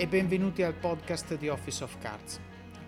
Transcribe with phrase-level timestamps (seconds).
[0.00, 2.38] e benvenuti al podcast di Office of Cards.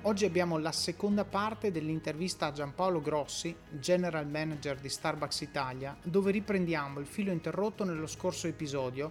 [0.03, 6.31] Oggi abbiamo la seconda parte dell'intervista a Giampaolo Grossi, General Manager di Starbucks Italia, dove
[6.31, 9.11] riprendiamo il filo interrotto nello scorso episodio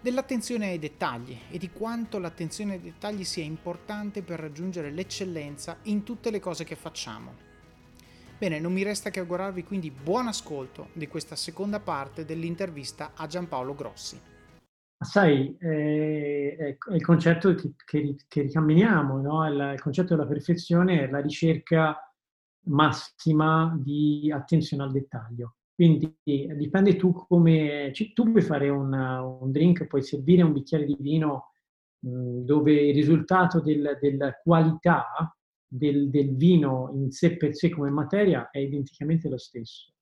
[0.00, 6.04] dell'attenzione ai dettagli e di quanto l'attenzione ai dettagli sia importante per raggiungere l'eccellenza in
[6.04, 7.34] tutte le cose che facciamo.
[8.38, 13.26] Bene, non mi resta che augurarvi quindi buon ascolto di questa seconda parte dell'intervista a
[13.26, 14.18] Giampaolo Grossi.
[15.02, 19.46] Sai, eh, è il concetto che, che, che ricamminiamo, no?
[19.48, 21.96] il, il, concetto della perfezione è la ricerca
[22.66, 25.56] massima di attenzione al dettaglio.
[25.74, 27.92] Quindi dipende tu come...
[28.14, 31.52] Tu puoi fare un, un drink, puoi servire un bicchiere di vino
[32.00, 35.34] mh, dove il risultato del, della qualità
[35.66, 39.92] del, del vino in sé per sé come materia è identicamente lo stesso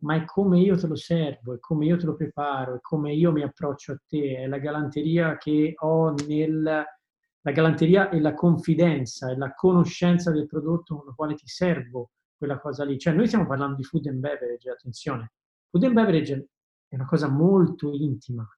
[0.00, 3.12] ma è come io te lo servo, è come io te lo preparo, è come
[3.14, 6.62] io mi approccio a te, è la galanteria che ho nel...
[6.62, 12.10] la galanteria e la confidenza e la conoscenza del prodotto con il quale ti servo
[12.36, 12.98] quella cosa lì.
[12.98, 15.32] Cioè noi stiamo parlando di food and beverage, attenzione.
[15.68, 16.48] Food and beverage
[16.88, 18.48] è una cosa molto intima,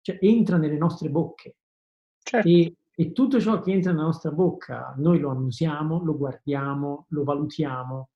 [0.00, 1.56] cioè entra nelle nostre bocche.
[2.18, 2.48] Certo.
[2.48, 7.24] E, e tutto ciò che entra nella nostra bocca, noi lo annusiamo, lo guardiamo, lo
[7.24, 8.10] valutiamo,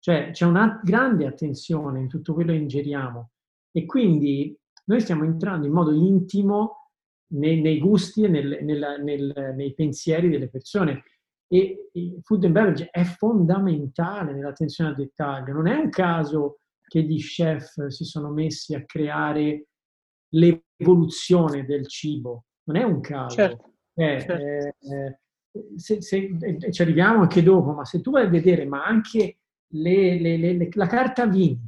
[0.00, 3.30] cioè c'è una grande attenzione in tutto quello che ingeriamo
[3.70, 4.56] e quindi
[4.86, 6.90] noi stiamo entrando in modo intimo
[7.34, 11.04] nei, nei gusti e nel, nel, nel, nei pensieri delle persone.
[11.46, 15.52] E il food and beverage è fondamentale nell'attenzione al dettaglio.
[15.52, 19.66] Non è un caso che gli chef si sono messi a creare
[20.30, 22.46] l'evoluzione del cibo.
[22.64, 23.34] Non è un caso.
[23.34, 24.34] Certo, eh, certo.
[24.34, 25.18] Eh,
[25.76, 26.36] se, se,
[26.70, 29.39] ci arriviamo anche dopo, ma se tu vai a vedere, ma anche
[29.72, 31.60] le, le, le, la carta vini.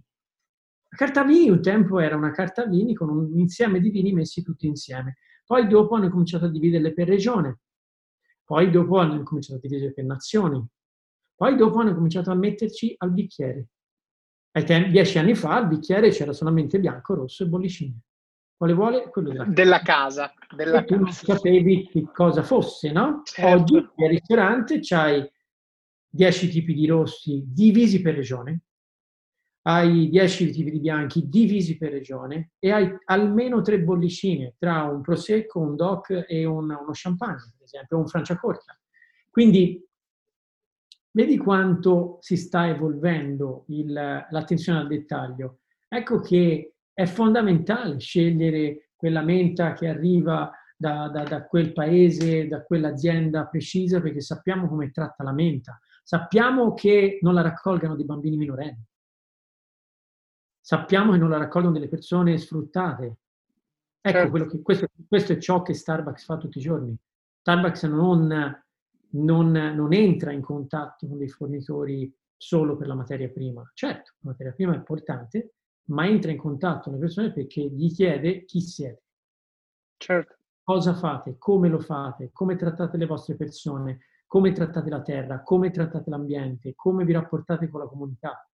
[0.89, 4.43] La carta vini un tempo era una carta vini con un insieme di vini messi
[4.43, 5.17] tutti insieme.
[5.45, 7.61] Poi dopo hanno cominciato a dividerle per regione,
[8.45, 10.65] poi dopo hanno cominciato a dividerle per nazioni,
[11.35, 13.69] poi dopo hanno cominciato a metterci al bicchiere.
[14.53, 18.01] Tempi, dieci anni fa al bicchiere c'era solamente bianco, rosso e bollicine.
[18.55, 19.09] Quale vuole?
[19.09, 20.33] Quello della, della casa.
[20.55, 23.23] Della tu non sapevi che cosa fosse, no?
[23.25, 23.61] Certo.
[23.61, 25.29] Oggi al ristorante c'hai
[26.15, 28.65] 10 tipi di rossi divisi per regione,
[29.63, 35.01] hai 10 tipi di bianchi divisi per regione e hai almeno tre bollicine tra un
[35.01, 38.79] prosecco, un doc e un, uno champagne, per esempio, o un franciacorta.
[39.31, 39.83] Quindi
[41.13, 45.61] vedi quanto si sta evolvendo il, l'attenzione al dettaglio.
[45.89, 52.63] Ecco che è fondamentale scegliere quella menta che arriva da, da, da quel paese, da
[52.65, 58.37] quell'azienda precisa, perché sappiamo come tratta la menta, Sappiamo che non la raccolgano dei bambini
[58.37, 58.85] minorenni.
[60.61, 63.17] Sappiamo che non la raccolgono delle persone sfruttate.
[64.01, 64.47] Ecco, certo.
[64.47, 66.97] che, questo, questo, è ciò che Starbucks fa tutti i giorni.
[67.41, 68.63] Starbucks non,
[69.11, 73.69] non, non entra in contatto con dei fornitori solo per la materia prima.
[73.75, 75.55] Certo, la materia prima è importante,
[75.87, 79.03] ma entra in contatto con le persone perché gli chiede chi siete.
[79.97, 80.37] Certo.
[80.65, 84.01] Cosa fate, come lo fate, come trattate le vostre persone,
[84.33, 88.49] come trattate la terra, come trattate l'ambiente, come vi rapportate con la comunità.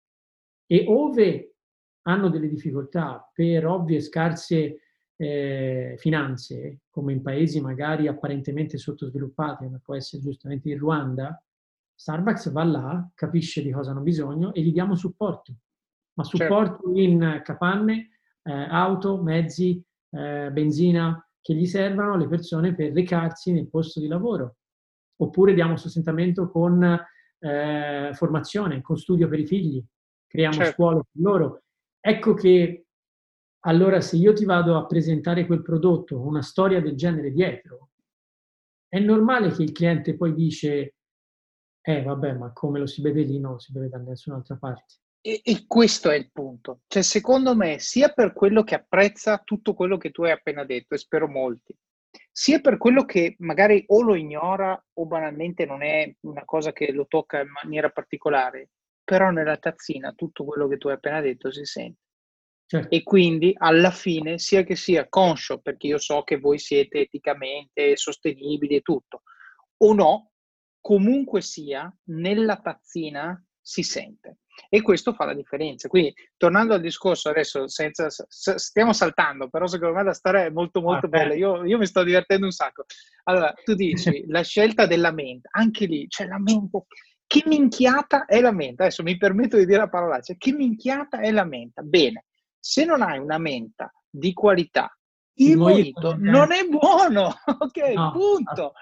[0.65, 1.55] E ove
[2.03, 4.79] hanno delle difficoltà per ovvie scarse
[5.17, 11.43] eh, finanze, come in paesi magari apparentemente sottosviluppati, come può essere giustamente il Ruanda,
[11.93, 15.55] Starbucks va là, capisce di cosa hanno bisogno e gli diamo supporto.
[16.13, 16.37] Ma certo.
[16.37, 16.99] supporto certo.
[17.01, 18.11] in capanne,
[18.43, 24.07] eh, auto, mezzi, eh, benzina che gli servano alle persone per recarsi nel posto di
[24.07, 24.55] lavoro
[25.17, 26.83] oppure diamo sostentamento con
[27.39, 29.83] eh, formazione, con studio per i figli,
[30.27, 30.71] creiamo certo.
[30.73, 31.61] scuole per loro.
[31.99, 32.85] Ecco che
[33.61, 37.89] allora se io ti vado a presentare quel prodotto, una storia del genere dietro,
[38.87, 40.95] è normale che il cliente poi dice,
[41.81, 44.95] eh vabbè, ma come lo si beve lì non lo si beve da nessun'altra parte.
[45.21, 46.81] E, e, questo è il punto.
[46.85, 50.93] Cioè, secondo me, sia per quello che apprezza tutto quello che tu hai appena detto,
[50.93, 51.75] e spero molti,
[52.37, 56.91] sia per quello che magari o lo ignora o banalmente non è una cosa che
[56.91, 58.71] lo tocca in maniera particolare,
[59.05, 62.01] però nella tazzina tutto quello che tu hai appena detto si sente.
[62.65, 62.93] Certo.
[62.93, 67.95] E quindi alla fine, sia che sia conscio, perché io so che voi siete eticamente
[67.95, 69.21] sostenibili e tutto,
[69.77, 70.31] o no,
[70.81, 74.39] comunque sia, nella tazzina si sente.
[74.69, 75.87] E questo fa la differenza.
[75.87, 80.81] Quindi, tornando al discorso adesso, senza, stiamo saltando, però secondo me la storia è molto
[80.81, 81.33] molto ah, bella.
[81.33, 82.85] Io, io, mi sto divertendo un sacco.
[83.23, 86.85] Allora, tu dici la scelta della mente, anche lì, cioè la mente,
[87.27, 88.83] che minchiata è la mente?
[88.83, 91.81] Adesso mi permetto di dire la parolaccia, che minchiata è la menta?
[91.81, 92.25] Bene,
[92.59, 94.94] se non hai una menta di qualità,
[95.37, 97.77] il mojito non è buono, ok?
[97.93, 98.73] No, punto.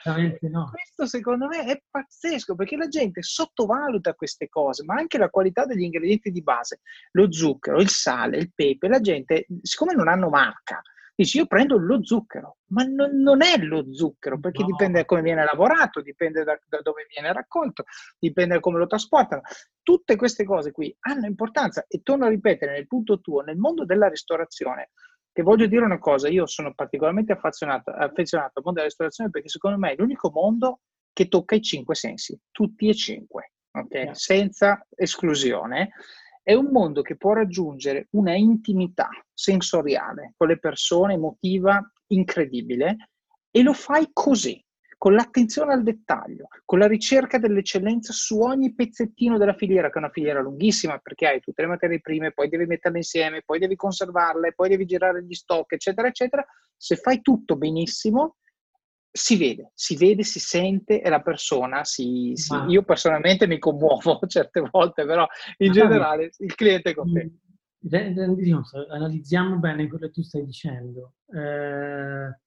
[0.42, 0.70] No.
[0.70, 5.66] Questo secondo me è pazzesco perché la gente sottovaluta queste cose, ma anche la qualità
[5.66, 8.88] degli ingredienti di base, lo zucchero, il sale, il pepe.
[8.88, 10.82] La gente, siccome non hanno marca,
[11.16, 14.68] dice io prendo lo zucchero, ma non, non è lo zucchero perché no.
[14.68, 17.84] dipende da come viene lavorato, dipende da, da dove viene raccolto,
[18.20, 19.42] dipende da come lo trasportano.
[19.82, 23.86] Tutte queste cose qui hanno importanza e torno a ripetere nel punto tuo, nel mondo
[23.86, 24.92] della ristorazione
[25.34, 29.50] che voglio dire una cosa, io sono particolarmente affezionato, affezionato al mondo della ristorazione perché
[29.50, 30.82] secondo me è l'unico mondo
[31.12, 34.04] che tocca i cinque sensi, tutti e cinque, okay?
[34.04, 34.14] yeah.
[34.14, 35.90] senza esclusione.
[36.44, 43.10] È un mondo che può raggiungere una intimità sensoriale con le persone, emotiva, incredibile,
[43.50, 44.64] e lo fai così
[45.04, 49.98] con l'attenzione al dettaglio, con la ricerca dell'eccellenza su ogni pezzettino della filiera, che è
[49.98, 53.76] una filiera lunghissima perché hai tutte le materie prime, poi devi metterle insieme, poi devi
[53.76, 56.46] conservarle, poi devi girare gli stock, eccetera, eccetera.
[56.78, 58.38] Se fai tutto benissimo,
[59.12, 62.66] si vede, si vede, si sente e la persona si, si ah.
[62.70, 65.28] io personalmente mi commuovo certe volte, però
[65.58, 67.40] in ah, generale il cliente è contento.
[68.90, 71.16] Analizziamo bene quello che tu stai dicendo.
[71.28, 72.43] Eh,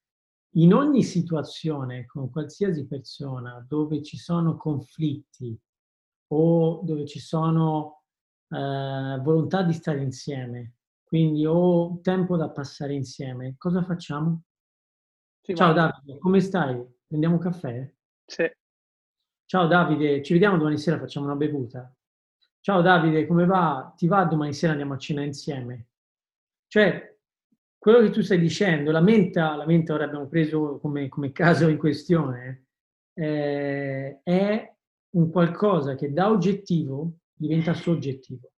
[0.56, 5.58] in ogni situazione con qualsiasi persona dove ci sono conflitti
[6.28, 8.02] o dove ci sono
[8.48, 10.74] eh, volontà di stare insieme,
[11.04, 14.42] quindi ho tempo da passare insieme, cosa facciamo?
[15.42, 16.84] Sì, Ciao Davide, come stai?
[17.06, 17.92] Prendiamo un caffè?
[18.24, 18.50] Sì.
[19.44, 21.94] Ciao Davide, ci vediamo domani sera, facciamo una bevuta.
[22.60, 23.92] Ciao Davide, come va?
[23.96, 25.88] Ti va domani sera andiamo a cena insieme?
[26.66, 27.15] Cioè,
[27.78, 31.68] quello che tu stai dicendo, la menta, la menta ora abbiamo preso come, come caso
[31.68, 32.66] in questione,
[33.14, 34.74] eh, è
[35.10, 38.50] un qualcosa che da oggettivo diventa soggettivo.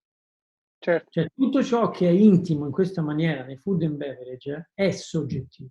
[0.79, 1.11] Certo.
[1.11, 5.71] Cioè tutto ciò che è intimo in questa maniera nei food and beverage è soggettivo.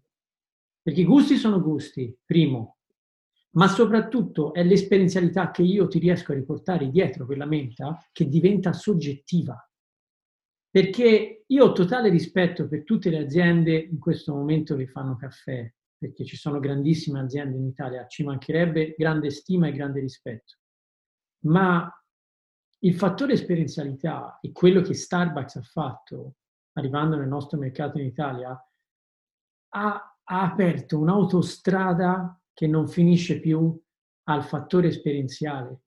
[0.82, 2.78] Perché i gusti sono gusti, primo,
[3.52, 8.72] ma soprattutto è l'esperienzialità che io ti riesco a riportare dietro quella menta che diventa
[8.72, 9.67] soggettiva
[10.70, 15.72] perché io ho totale rispetto per tutte le aziende in questo momento che fanno caffè,
[15.98, 20.58] perché ci sono grandissime aziende in Italia, ci mancherebbe grande stima e grande rispetto.
[21.46, 21.92] Ma
[22.80, 26.36] il fattore esperienzialità e quello che Starbucks ha fatto,
[26.74, 28.50] arrivando nel nostro mercato in Italia,
[29.70, 33.80] ha, ha aperto un'autostrada che non finisce più
[34.24, 35.82] al fattore esperienziale.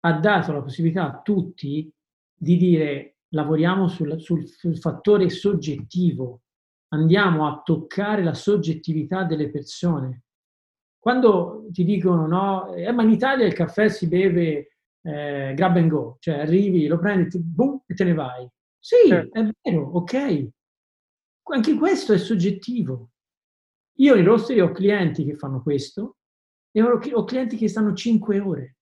[0.00, 1.90] Ha dato la possibilità a tutti
[2.34, 6.42] di dire lavoriamo sul, sul, sul fattore soggettivo,
[6.88, 10.24] andiamo a toccare la soggettività delle persone.
[10.98, 15.88] Quando ti dicono no, eh, ma in Italia il caffè si beve eh, grab and
[15.90, 18.48] go, cioè arrivi, lo prendi, ti, boom, e te ne vai.
[18.78, 19.38] Sì, certo.
[19.38, 20.48] è vero, ok.
[21.50, 23.10] Anche questo è soggettivo.
[23.98, 26.18] Io in Rosteri ho clienti che fanno questo
[26.70, 28.76] e ho, ho clienti che stanno 5 ore.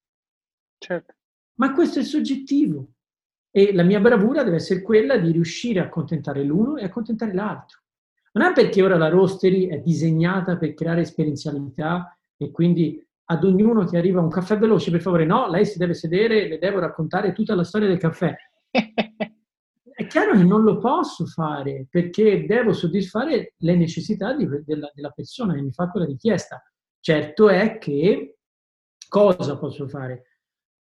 [0.79, 1.15] Certo.
[1.59, 2.96] Ma questo è soggettivo.
[3.57, 7.81] E la mia bravura deve essere quella di riuscire a accontentare l'uno e accontentare l'altro.
[8.33, 13.87] Non è perché ora la roastery è disegnata per creare esperienzialità e quindi ad ognuno
[13.87, 17.33] che arriva un caffè veloce, per favore, no, lei si deve sedere, le devo raccontare
[17.33, 18.37] tutta la storia del caffè.
[18.71, 25.13] è chiaro che non lo posso fare perché devo soddisfare le necessità di, della, della
[25.13, 26.63] persona che mi fa quella richiesta.
[27.01, 28.37] Certo è che
[29.09, 30.36] cosa posso fare?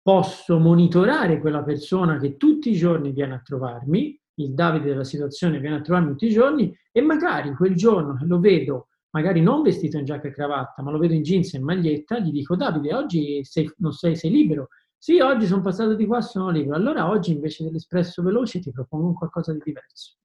[0.06, 5.58] Posso monitorare quella persona che tutti i giorni viene a trovarmi, il Davide della situazione
[5.58, 9.98] viene a trovarmi tutti i giorni e magari quel giorno lo vedo, magari non vestito
[9.98, 12.94] in giacca e cravatta, ma lo vedo in jeans e in maglietta, gli dico Davide,
[12.94, 14.68] oggi sei, non sei, sei libero?
[14.96, 16.76] Sì, oggi sono passato di qua, sono libero.
[16.76, 20.18] Allora oggi invece dell'espresso veloce ti propongo qualcosa di diverso.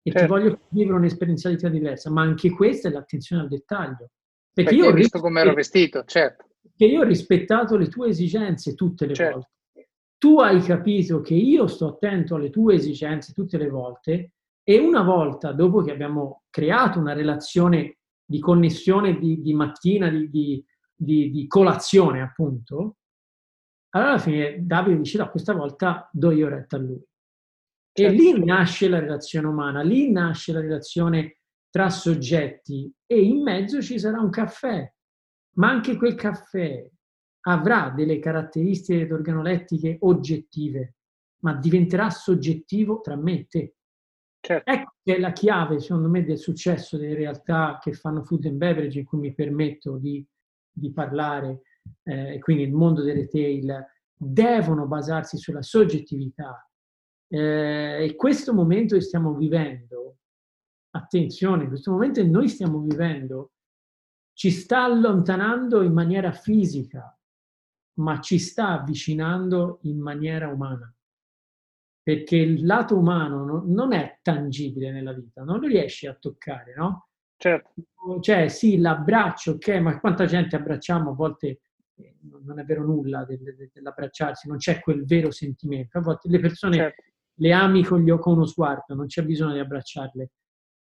[0.00, 0.20] E certo.
[0.20, 4.10] ti voglio vivere un'esperienzialità diversa, ma anche questa è l'attenzione al dettaglio.
[4.52, 6.47] Perché, Perché io ho visto come ero vestito, certo
[6.78, 9.48] che io ho rispettato le tue esigenze tutte le certo.
[9.72, 9.90] volte.
[10.16, 15.02] Tu hai capito che io sto attento alle tue esigenze tutte le volte e una
[15.02, 21.46] volta, dopo che abbiamo creato una relazione di connessione di, di mattina, di, di, di,
[21.48, 22.98] colazione appunto,
[23.90, 27.02] allora alla fine Davide dice no, questa volta do io retta a lui.
[27.92, 28.12] Certo.
[28.12, 31.38] E lì nasce la relazione umana, lì nasce la relazione
[31.70, 34.88] tra soggetti e in mezzo ci sarà un caffè
[35.58, 36.88] ma anche quel caffè
[37.42, 40.96] avrà delle caratteristiche organolettiche oggettive,
[41.42, 43.74] ma diventerà soggettivo tra me e te.
[44.40, 44.70] Certo.
[44.70, 48.56] Ecco che è la chiave, secondo me, del successo delle realtà che fanno food and
[48.56, 50.24] beverage, in cui mi permetto di,
[50.70, 51.62] di parlare,
[52.04, 53.84] eh, quindi il mondo del retail,
[54.14, 56.68] devono basarsi sulla soggettività.
[57.30, 60.18] Eh, e questo momento che stiamo vivendo
[60.90, 63.52] attenzione, in questo momento noi stiamo vivendo,
[64.38, 67.12] ci sta allontanando in maniera fisica,
[67.94, 70.94] ma ci sta avvicinando in maniera umana.
[72.00, 77.08] Perché il lato umano non è tangibile nella vita, non lo riesci a toccare, no?
[77.36, 77.72] Certo.
[78.20, 81.62] Cioè, sì, l'abbraccio, ok, ma quanta gente abbracciamo a volte
[81.96, 85.98] eh, non è vero nulla dell'abbracciarsi, non c'è quel vero sentimento.
[85.98, 87.02] A volte le persone certo.
[87.34, 90.30] le ami con, gli, con uno sguardo, non c'è bisogno di abbracciarle.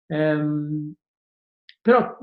[0.09, 0.93] Um,
[1.81, 2.15] però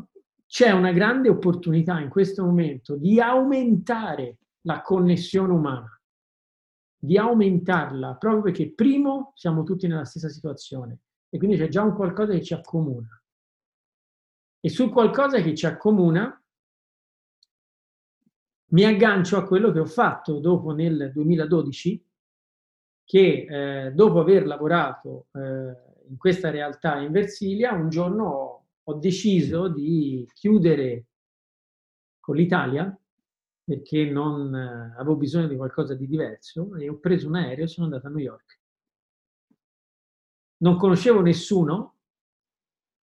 [0.54, 6.00] c'è una grande opportunità in questo momento di aumentare la connessione umana,
[6.96, 11.96] di aumentarla, proprio perché primo siamo tutti nella stessa situazione e quindi c'è già un
[11.96, 13.20] qualcosa che ci accomuna.
[14.60, 16.40] E su qualcosa che ci accomuna
[18.66, 22.06] mi aggancio a quello che ho fatto dopo nel 2012,
[23.02, 25.40] che eh, dopo aver lavorato eh,
[26.08, 31.06] in questa realtà in Versilia, un giorno ho, ho deciso di chiudere
[32.20, 32.96] con l'Italia
[33.64, 37.68] perché non eh, avevo bisogno di qualcosa di diverso e ho preso un aereo e
[37.68, 38.60] sono andato a New York.
[40.58, 41.96] Non conoscevo nessuno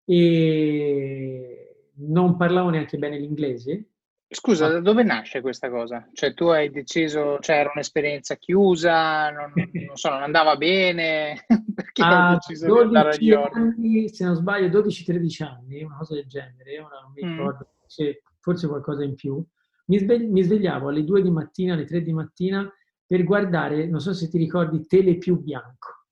[0.05, 3.90] e non parlavo neanche bene l'inglese.
[4.33, 6.07] Scusa, da dove nasce questa cosa?
[6.13, 11.45] Cioè tu hai deciso, cioè era un'esperienza chiusa, non, non so, non andava bene,
[11.75, 13.55] perché hai deciso di andare a York?
[13.55, 17.29] Anni, se non sbaglio 12-13 anni, una cosa del genere, ora non mi mm.
[17.29, 18.11] ricordo, mm.
[18.39, 19.45] forse qualcosa in più
[19.91, 22.73] mi, svegli, mi svegliavo alle 2 di mattina, alle 3 di mattina
[23.05, 26.05] per guardare, non so se ti ricordi, Tele più bianco.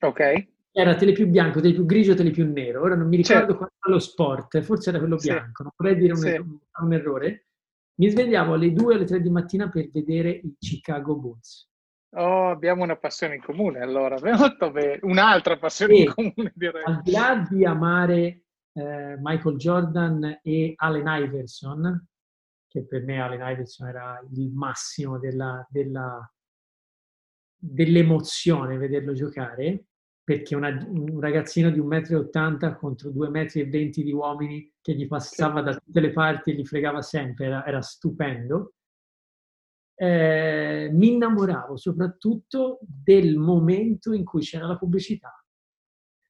[0.00, 0.48] Ok.
[0.80, 2.80] Era Tele più bianco, Tele più grigio, Tele più nero.
[2.80, 3.56] Ora non mi ricordo certo.
[3.56, 5.62] qual era lo sport, forse era quello bianco, sì.
[5.62, 6.28] non vorrei dire un, sì.
[6.28, 6.44] er-
[6.80, 7.46] un, errore.
[8.00, 11.68] Mi svegliavo alle 2 alle 3 di mattina per vedere i Chicago Bulls.
[12.16, 14.16] Oh, abbiamo una passione in comune allora,
[15.02, 16.82] un'altra passione e, in comune direi.
[16.84, 22.08] Al di là di amare eh, Michael Jordan e Allen Iverson,
[22.66, 26.32] che per me Allen Iverson era il massimo della, della,
[27.56, 29.89] dell'emozione vederlo giocare,
[30.30, 35.60] perché una, un ragazzino di 1,80 m contro 2,20 m di uomini che gli passava
[35.60, 38.74] da tutte le parti e gli fregava sempre, era, era stupendo.
[39.96, 45.34] Eh, mi innamoravo soprattutto del momento in cui c'era la pubblicità.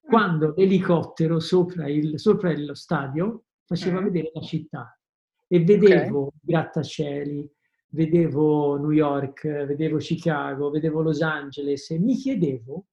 [0.00, 4.04] Quando l'elicottero sopra, il, sopra lo stadio faceva mm.
[4.04, 4.99] vedere la città
[5.47, 6.38] e vedevo okay.
[6.40, 7.52] grattacieli,
[7.88, 12.87] vedevo New York, vedevo Chicago, vedevo Los Angeles e mi chiedevo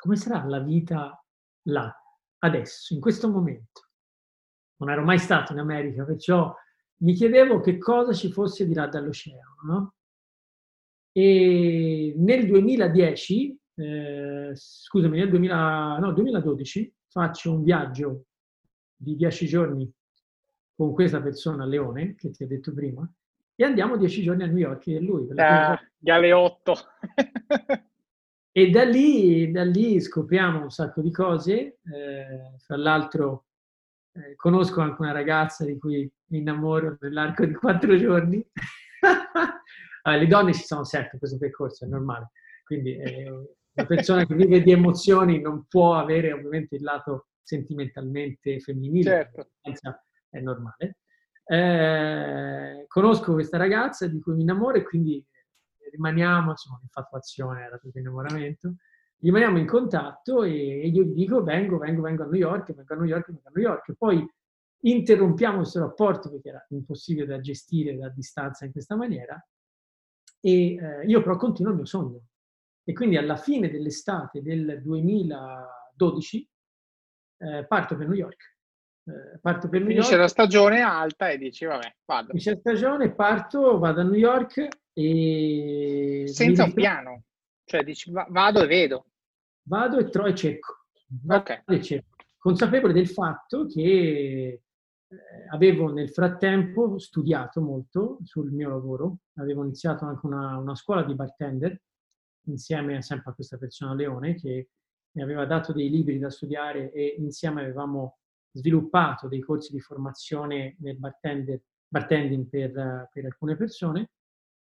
[0.00, 1.22] come sarà la vita
[1.64, 1.94] là,
[2.38, 3.88] adesso, in questo momento.
[4.76, 6.54] Non ero mai stato in America, perciò
[7.02, 9.56] mi chiedevo che cosa ci fosse di là dall'oceano.
[9.66, 9.94] No?
[11.12, 18.24] E nel 2010, eh, scusami, nel 2000, no, 2012 faccio un viaggio
[18.96, 19.90] di dieci giorni
[20.74, 23.06] con questa persona, Leone, che ti ho detto prima,
[23.54, 25.26] e andiamo dieci giorni a New York e lui.
[25.26, 26.74] Da, alle otto.
[28.52, 33.46] E da lì, da lì, scopriamo un sacco di cose, eh, fra l'altro
[34.12, 38.44] eh, conosco anche una ragazza di cui mi innamoro nell'arco di quattro giorni.
[40.02, 42.30] allora, le donne ci sono sempre in questo percorso, è normale.
[42.64, 48.60] Quindi eh, una persona che vive di emozioni non può avere ovviamente il lato sentimentalmente
[48.60, 49.10] femminile.
[49.10, 49.50] Certo
[50.30, 50.98] è normale.
[51.44, 55.24] Eh, conosco questa ragazza di cui mi innamoro e quindi
[55.90, 58.74] rimaniamo, insomma, l'infatuazione era tutto innamoramento,
[59.18, 62.94] rimaniamo in contatto e, e, io gli dico vengo, vengo, vengo a New York, vengo
[62.94, 63.94] a New York, vengo a New York.
[63.96, 64.26] Poi
[64.82, 69.42] interrompiamo questo rapporto perché era impossibile da gestire da distanza in questa maniera
[70.40, 72.22] e eh, io però continuo il mio sogno.
[72.82, 76.50] E quindi alla fine dell'estate del 2012
[77.38, 78.58] eh, parto per New York
[79.04, 80.22] eh, parto per New Finisce York.
[80.22, 82.28] la stagione alta e dici vabbè, vado.
[82.28, 86.24] Finisce la stagione, parto, vado a New York e...
[86.26, 87.22] Senza un piano,
[87.64, 89.06] cioè dici vado e vedo.
[89.62, 90.86] Vado e trovo e cerco.
[91.28, 91.62] Okay.
[91.66, 92.08] e cerco.
[92.38, 94.62] Consapevole del fatto che eh,
[95.50, 101.14] avevo nel frattempo studiato molto sul mio lavoro, avevo iniziato anche una, una scuola di
[101.14, 101.80] bartender
[102.44, 104.68] insieme sempre a questa persona Leone che
[105.12, 108.19] mi aveva dato dei libri da studiare e insieme avevamo
[108.52, 114.10] sviluppato dei corsi di formazione nel bartending per, per alcune persone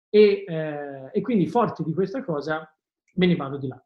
[0.09, 2.73] e, eh, e, quindi forte di questa cosa
[3.15, 3.85] me ne vado di là,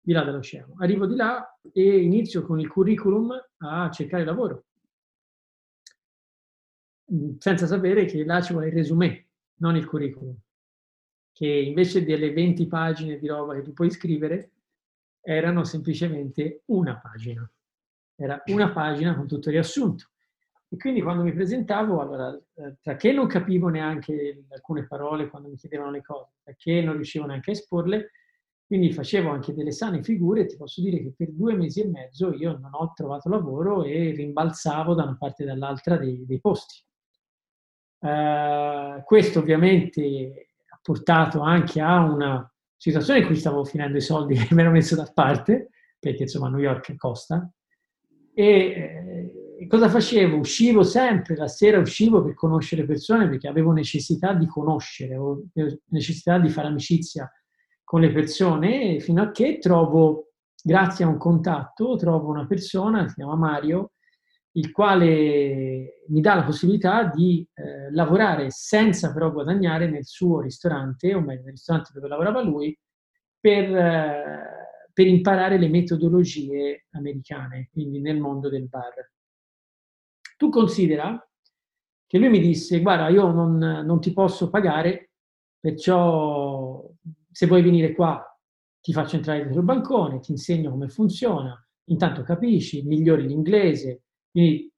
[0.00, 0.74] di là dall'oceano.
[0.78, 4.64] Arrivo di là e inizio con il curriculum a cercare lavoro,
[7.38, 10.36] senza sapere che là ci vuole il resumé, non il curriculum,
[11.32, 14.50] che invece delle 20 pagine di roba che tu puoi scrivere,
[15.20, 17.50] erano semplicemente una pagina
[18.16, 20.06] era una pagina con tutto riassunto.
[20.68, 25.48] E quindi quando mi presentavo, allora, eh, tra che non capivo neanche alcune parole quando
[25.48, 28.10] mi chiedevano le cose, tra che non riuscivo neanche a esporle,
[28.66, 32.32] quindi facevo anche delle sane figure ti posso dire che per due mesi e mezzo
[32.32, 36.82] io non ho trovato lavoro e rimbalzavo da una parte e dall'altra dei, dei posti.
[38.00, 44.34] Uh, questo ovviamente ha portato anche a una situazione in cui stavo finendo i soldi
[44.42, 47.48] che mi ero messo da parte, perché insomma New York costa,
[48.34, 48.44] e
[49.60, 50.36] eh, cosa facevo?
[50.36, 55.44] Uscivo sempre, la sera uscivo per conoscere persone perché avevo necessità di conoscere, avevo
[55.86, 57.30] necessità di fare amicizia
[57.84, 63.14] con le persone fino a che trovo, grazie a un contatto, trovo una persona, si
[63.14, 63.92] chiama Mario,
[64.56, 71.14] il quale mi dà la possibilità di eh, lavorare senza però guadagnare nel suo ristorante,
[71.14, 72.76] o meglio nel ristorante dove lavorava lui,
[73.38, 73.76] per...
[73.76, 74.63] Eh,
[74.94, 79.10] per imparare le metodologie americane, quindi nel mondo del bar.
[80.36, 81.20] Tu considera
[82.06, 85.10] che lui mi disse, guarda, io non, non ti posso pagare,
[85.58, 86.88] perciò
[87.28, 88.24] se vuoi venire qua
[88.80, 94.72] ti faccio entrare dentro il bancone, ti insegno come funziona, intanto capisci, migliori l'inglese, quindi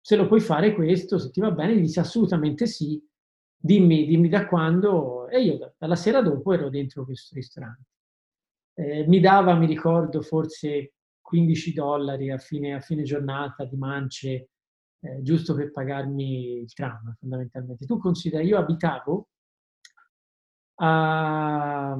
[0.00, 3.02] se lo puoi fare questo, se ti va bene, dici assolutamente sì,
[3.56, 7.91] dimmi, dimmi da quando, e io dalla sera dopo ero dentro questo ristorante
[8.74, 14.50] eh, mi dava, mi ricordo, forse 15 dollari a fine, a fine giornata di mance,
[15.00, 17.86] eh, giusto per pagarmi il tram, fondamentalmente.
[17.86, 19.28] Tu consideri, io abitavo
[20.76, 21.98] a,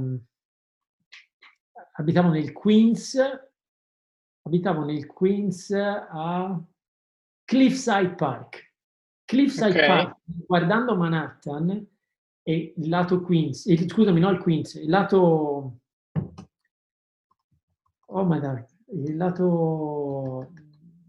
[1.93, 3.19] abitavo nel Queens,
[4.43, 6.63] abitavo nel Queens a
[7.45, 8.71] Cliffside Park.
[9.25, 9.87] Cliffside okay.
[9.87, 11.87] Park, guardando Manhattan,
[12.45, 15.79] e il lato Queens, il, scusami, no il Queens, il lato
[18.13, 18.65] oh my God,
[18.95, 20.53] il lato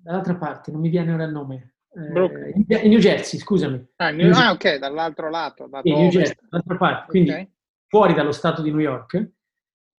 [0.01, 1.75] dall'altra parte, non mi viene ora il nome.
[1.95, 3.85] Eh, New Jersey, scusami.
[3.97, 5.67] Ah, New, New ah ok, dall'altro lato.
[5.67, 7.51] Da New Jersey, dall'altra parte, quindi okay.
[7.87, 9.31] fuori dallo stato di New York,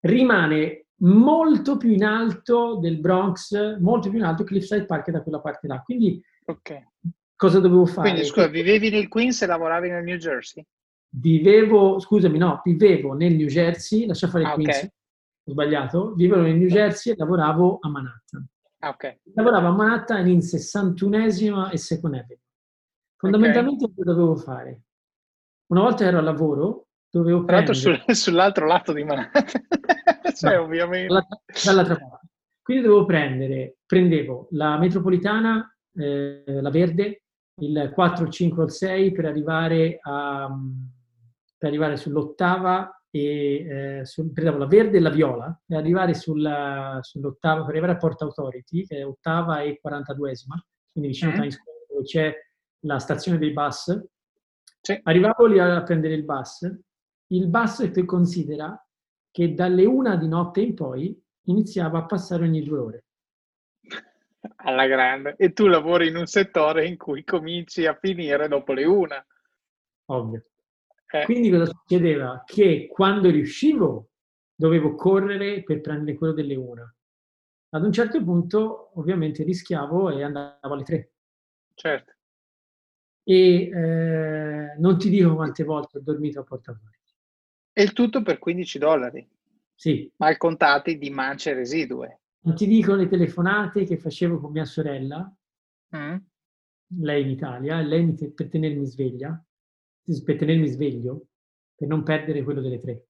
[0.00, 5.40] rimane molto più in alto del Bronx, molto più in alto Cliffside Park da quella
[5.40, 5.81] parte là.
[5.83, 6.88] Quindi okay.
[7.37, 8.11] cosa dovevo fare?
[8.11, 10.64] Quindi scusa, vivevi nel Queens e lavoravi nel New Jersey?
[11.16, 14.76] Vivevo, scusami, no, vivevo nel New Jersey, lascia fare il ah, Queens.
[14.76, 14.90] Okay
[15.46, 18.48] ho sbagliato, vivevo nel New Jersey e lavoravo a Manhattan.
[18.78, 19.18] Ah, okay.
[19.35, 22.40] Lavoravo a Manhattan in 61esima e Second Avenue.
[23.16, 23.96] Fondamentalmente okay.
[23.96, 24.83] cosa dovevo fare?
[25.66, 29.44] Una volta ero al lavoro, dovevo Tra l'altro sul, sull'altro lato di Manhattan.
[30.35, 31.07] cioè, no, ovviamente.
[31.09, 32.28] Dall'altra, dall'altra parte.
[32.62, 37.24] Quindi dovevo prendere, prendevo la metropolitana, eh, la verde,
[37.61, 40.50] il 4, il 5 o il 6 per arrivare, a,
[41.59, 46.98] per arrivare sull'ottava e eh, sul, prendevo la verde e la viola per arrivare sulla,
[47.00, 50.59] sull'ottava, per arrivare a Port Authority, che è ottava e 42esima,
[50.90, 51.35] quindi vicino mm.
[51.35, 52.35] a Times Square, dove c'è
[52.81, 54.05] la stazione dei bus.
[54.81, 54.98] Sì.
[55.05, 56.68] Arrivavo lì a prendere il bus.
[57.29, 58.77] Il bus che considera
[59.31, 63.05] che dalle una di notte in poi iniziava a passare ogni due ore.
[64.57, 65.37] Alla grande.
[65.38, 69.24] E tu lavori in un settore in cui cominci a finire dopo le una.
[70.07, 70.46] Ovvio.
[71.14, 71.24] Eh.
[71.27, 72.42] Quindi cosa succedeva?
[72.44, 74.11] Che quando riuscivo
[74.53, 76.92] dovevo correre per prendere quello delle una.
[77.68, 81.12] Ad un certo punto ovviamente rischiavo e andavo alle tre.
[81.74, 82.12] Certo.
[83.22, 86.98] E eh, non ti dico quante volte ho dormito a portafoglio.
[87.72, 89.29] E il tutto per 15 dollari?
[89.72, 90.12] Sì.
[90.16, 92.22] Mal contati di mance residue.
[92.40, 95.33] Non ti dico le telefonate che facevo con mia sorella,
[95.96, 96.16] mm.
[97.03, 99.40] lei in Italia, lei per tenermi sveglia,
[100.24, 101.26] per tenermi sveglio,
[101.74, 103.06] per non perdere quello delle tre.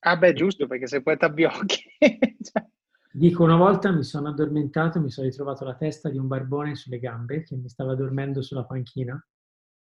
[0.00, 1.82] Ah beh, giusto, perché se poi ti abbiocchi...
[2.42, 2.66] cioè...
[3.10, 6.98] Dico, una volta mi sono addormentato, mi sono ritrovato la testa di un barbone sulle
[6.98, 9.24] gambe che mi stava dormendo sulla panchina.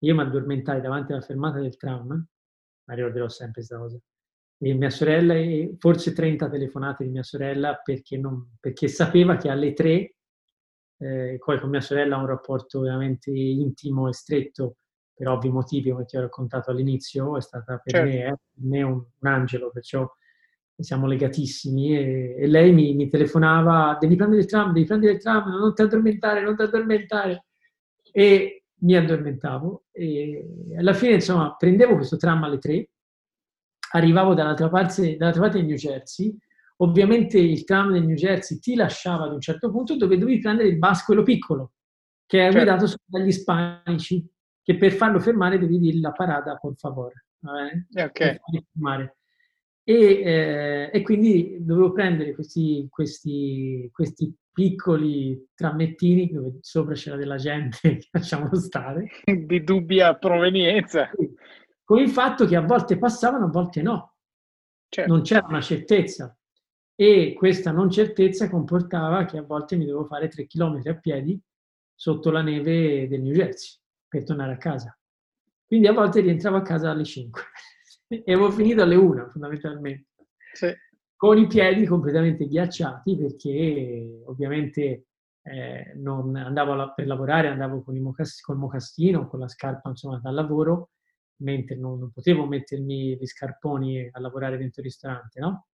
[0.02, 4.00] Io mi addormentai davanti alla fermata del tram, ma ricorderò sempre questa cosa.
[4.60, 9.50] E mia sorella, e forse 30 telefonate di mia sorella perché, non, perché sapeva che
[9.50, 10.16] alle tre,
[11.00, 14.78] eh, poi con mia sorella ho un rapporto veramente intimo e stretto,
[15.18, 18.08] per ovvi motivi, come ti ho raccontato all'inizio, è stata per certo.
[18.08, 20.08] me, eh, per me un, un, angelo, perciò
[20.78, 25.20] siamo legatissimi e, e lei mi, mi, telefonava, devi prendere il tram, devi prendere il
[25.20, 27.46] tram, non ti addormentare, non ti addormentare.
[28.12, 32.90] E mi addormentavo e alla fine, insomma, prendevo questo tram alle tre,
[33.94, 36.38] arrivavo dall'altra parte, dall'altra parte del New Jersey,
[36.78, 40.68] ovviamente il tram del New Jersey ti lasciava ad un certo punto dove dovevi prendere
[40.68, 41.72] il bus, quello piccolo,
[42.28, 42.58] che è certo.
[42.58, 44.30] guidato dagli ispanici
[44.68, 47.28] che per farlo fermare devi dire la parata, per favore.
[47.40, 48.38] Okay.
[49.82, 57.38] E, eh, e, quindi dovevo prendere questi, questi, questi, piccoli trammettini dove sopra c'era della
[57.38, 59.08] gente che lasciamo stare.
[59.24, 61.12] Di dubbia provenienza.
[61.86, 64.16] Con il fatto che a volte passavano, a volte no.
[64.90, 65.14] Certo.
[65.14, 66.38] Non c'era una certezza.
[66.94, 71.40] E questa non certezza comportava che a volte mi dovevo fare tre chilometri a piedi
[71.96, 74.98] sotto la neve del New Jersey per tornare a casa.
[75.66, 77.42] Quindi a volte rientravo a casa alle 5
[78.08, 80.08] e avevo finito alle 1 fondamentalmente.
[80.54, 80.74] Sì.
[81.16, 85.08] Con i piedi completamente ghiacciati perché ovviamente
[85.42, 89.90] eh, non andavo la, per lavorare, andavo con il mocass- col mocassino, con la scarpa
[89.90, 90.92] insomma dal lavoro,
[91.38, 95.68] mentre non, non, potevo mettermi gli scarponi a lavorare dentro il ristorante, no?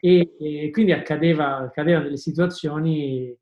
[0.00, 3.36] E, e, quindi accadeva, accadevano delle situazioni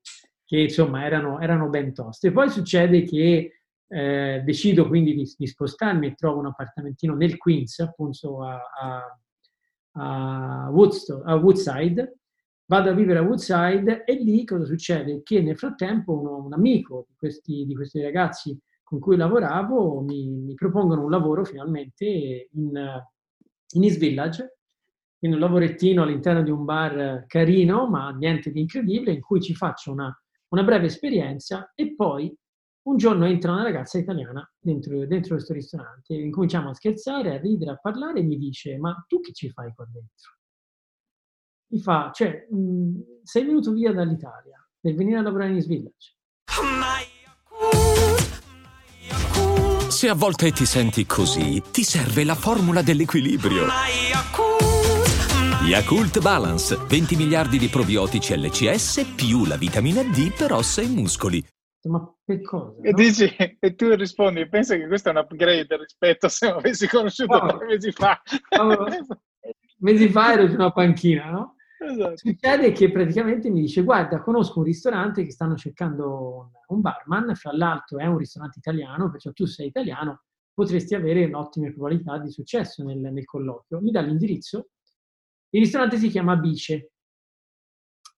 [0.45, 2.33] che insomma erano, erano ben toste.
[2.33, 3.56] Poi succede che
[3.89, 9.19] eh, decido quindi di, di, spostarmi e trovo un appartamentino nel Queens, appunto a, a,
[9.93, 12.19] a, Woodstock, a Woodside,
[12.67, 15.23] vado a vivere a Woodside e lì cosa succede?
[15.23, 20.29] Che nel frattempo uno, un amico di questi, di questi, ragazzi con cui lavoravo mi,
[20.29, 23.03] mi propongono un lavoro finalmente in,
[23.73, 24.59] in East Village,
[25.19, 29.55] quindi un lavorettino all'interno di un bar carino, ma niente di incredibile, in cui ci
[29.55, 30.17] faccio una,
[30.49, 32.37] una breve esperienza e poi
[32.87, 37.73] un giorno entra una ragazza italiana dentro, dentro questo ristorante, incominciamo a scherzare, a ridere,
[37.73, 40.35] a parlare e mi dice, ma tu che ci fai qua dentro?
[41.69, 46.15] Mi fa, cioè, mh, sei venuto via dall'Italia per venire a lavorare in Village.
[49.89, 53.67] Se a volte ti senti così, ti serve la formula dell'equilibrio.
[55.65, 61.45] Yakult Balance, 20 miliardi di probiotici LCS più la vitamina D per ossa e muscoli
[61.87, 62.81] ma per cosa?
[62.83, 62.97] E, no?
[62.97, 63.25] dici,
[63.59, 67.39] e tu rispondi, pensa che questo è un upgrade rispetto a se mi avessi conosciuto
[67.39, 67.57] no.
[67.57, 68.21] tre mesi fa.
[68.57, 68.85] No,
[69.79, 71.57] mesi fa ero su una panchina, no?
[71.79, 72.17] Esatto.
[72.17, 77.53] Succede che praticamente mi dice, guarda, conosco un ristorante che stanno cercando un barman, fra
[77.53, 80.23] l'altro è un ristorante italiano, perciò tu sei italiano,
[80.53, 83.81] potresti avere un'ottima probabilità di successo nel, nel colloquio.
[83.81, 84.71] Mi dà l'indirizzo.
[85.51, 86.93] Il ristorante si chiama Bice.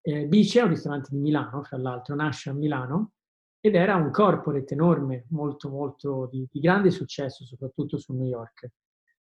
[0.01, 3.11] Eh, Bice è un ristorante di Milano, fra l'altro, nasce a Milano,
[3.61, 8.69] ed era un corporate enorme, molto, molto di, di grande successo, soprattutto su New York.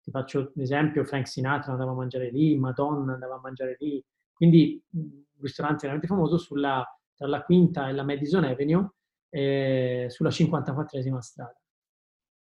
[0.02, 4.82] Ti faccio l'esempio, Frank Sinatra andava a mangiare lì, Madonna andava a mangiare lì, quindi
[4.92, 8.90] un ristorante veramente famoso sulla, tra la Quinta e la Madison Avenue,
[9.28, 11.56] eh, sulla 54esima strada.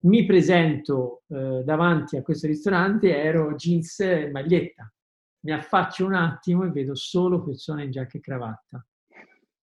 [0.04, 4.92] Mi presento eh, davanti a questo ristorante, ero jeans e maglietta.
[5.44, 8.86] Mi affaccio un attimo e vedo solo persone in giacca e cravatta.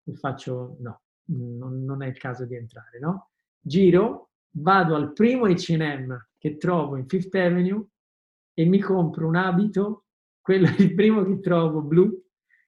[0.04, 3.32] E faccio no, non, non, è il caso di entrare, no?
[3.60, 7.86] Giro, vado al primo H&M che trovo in Fifth Avenue
[8.54, 10.06] e mi compro un abito,
[10.42, 12.24] quello il primo che trovo blu,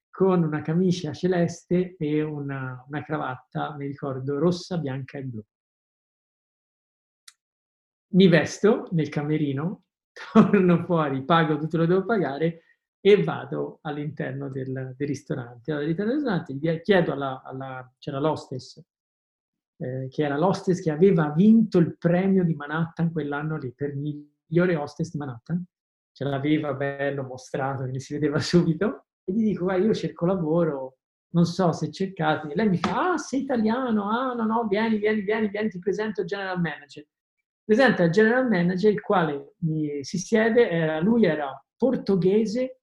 [0.09, 5.41] con una camicia celeste e una, una cravatta, mi ricordo, rossa, bianca e blu.
[8.11, 9.83] Mi vesto nel camerino,
[10.33, 12.63] torno fuori, pago tutto lo devo pagare
[13.01, 15.71] e vado all'interno del, del ristorante.
[15.71, 18.81] All'interno del ristorante chiedo alla, alla c'era l'hostess,
[19.77, 24.75] eh, che era l'hostess che aveva vinto il premio di Manhattan quell'anno lì, per migliore
[24.75, 25.63] hostess di Manhattan.
[26.11, 29.05] Ce l'aveva bello mostrato, quindi si vedeva subito.
[29.23, 30.97] E gli dico, guarda, io cerco lavoro,
[31.31, 32.51] non so se cercate.
[32.51, 35.79] E lei mi fa, ah, sei italiano, ah, no, no, vieni, vieni, vieni, vieni, ti
[35.79, 37.05] presento il general manager.
[37.63, 42.78] Presenta il general manager, il quale mi, si siede, era, lui era portoghese,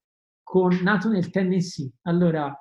[0.47, 1.91] con, nato nel Tennessee.
[2.03, 2.57] Allora,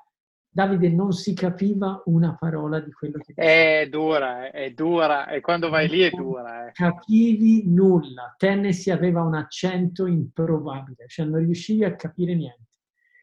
[0.50, 3.48] Davide non si capiva una parola di quello che diceva.
[3.48, 6.68] È dura, è dura, e quando vai lì è dura.
[6.68, 6.72] Eh.
[6.72, 8.34] Capivi nulla.
[8.36, 12.70] Tennessee aveva un accento improbabile, cioè non riuscivi a capire niente.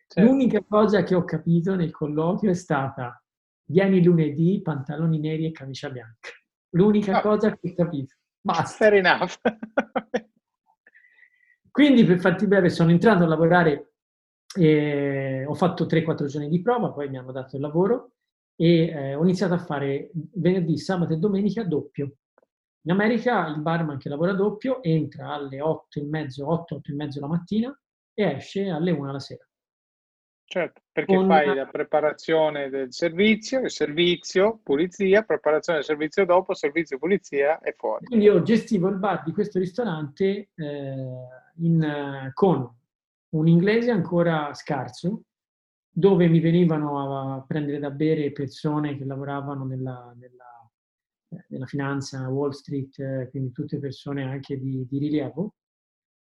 [0.06, 0.30] Certo.
[0.30, 3.20] L'unica cosa che ho capito nel colloquio è stata
[3.64, 6.28] vieni lunedì, pantaloni neri e camicia bianca.
[6.74, 7.20] L'unica no.
[7.20, 8.14] cosa che ho capito.
[8.40, 8.76] Basta.
[8.76, 9.40] Fair enough.
[11.68, 13.91] Quindi, per farti breve, sono entrato a lavorare
[14.54, 18.12] e ho fatto 3-4 giorni di prova, poi mi hanno dato il lavoro
[18.56, 22.16] e eh, ho iniziato a fare venerdì, sabato e domenica doppio.
[22.84, 26.94] In America il barman che lavora doppio entra alle 8 e mezzo, 8, 8 e
[26.94, 27.80] mezzo la mattina
[28.12, 29.46] e esce alle 1 la sera.
[30.44, 31.28] Certo, perché Con...
[31.28, 37.72] fai la preparazione del servizio, il servizio, pulizia, preparazione del servizio dopo, servizio, pulizia e
[37.74, 38.04] fuori.
[38.04, 40.96] Quindi io gestivo il bar di questo ristorante eh,
[41.56, 42.70] in, con
[43.32, 45.24] un inglese ancora scarso,
[45.94, 50.70] dove mi venivano a prendere da bere persone che lavoravano nella, nella,
[51.28, 55.54] eh, nella finanza, Wall Street, eh, quindi tutte persone anche di, di rilievo.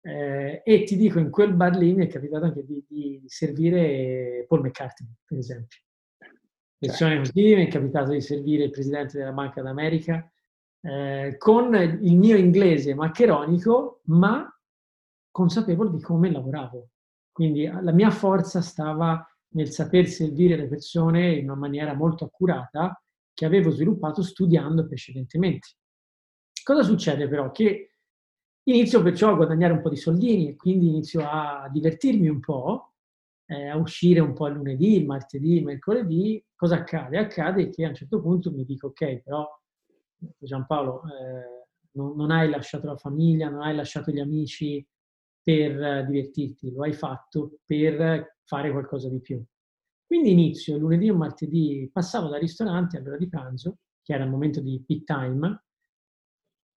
[0.01, 4.45] Eh, e ti dico, in quel bar lì mi è capitato anche di, di servire
[4.47, 5.79] Paul McCartney, per esempio.
[6.77, 7.31] persone certo.
[7.31, 10.29] così, mi è capitato di servire il presidente della Banca d'America,
[10.81, 14.45] eh, con il mio inglese maccheronico, ma
[15.31, 16.89] consapevole di come lavoravo.
[17.33, 22.97] Quindi la mia forza stava nel saper servire le persone in una maniera molto accurata
[23.33, 25.69] che avevo sviluppato studiando precedentemente.
[26.63, 27.51] Cosa succede però?
[27.51, 27.89] Che
[28.65, 32.93] inizio perciò a guadagnare un po' di soldini e quindi inizio a divertirmi un po',
[33.47, 36.43] eh, a uscire un po' il lunedì, il martedì, il mercoledì.
[36.55, 37.17] Cosa accade?
[37.17, 39.47] Accade che a un certo punto mi dico, ok, però
[40.37, 44.85] Giampaolo, eh, non, non, hai lasciato la famiglia, non hai lasciato gli amici
[45.43, 49.43] per divertirti, lo hai fatto per fare qualcosa di più.
[50.05, 54.61] Quindi inizio lunedì o martedì, passavo dal ristorante all'ora di pranzo, che era il momento
[54.61, 55.63] di peak time,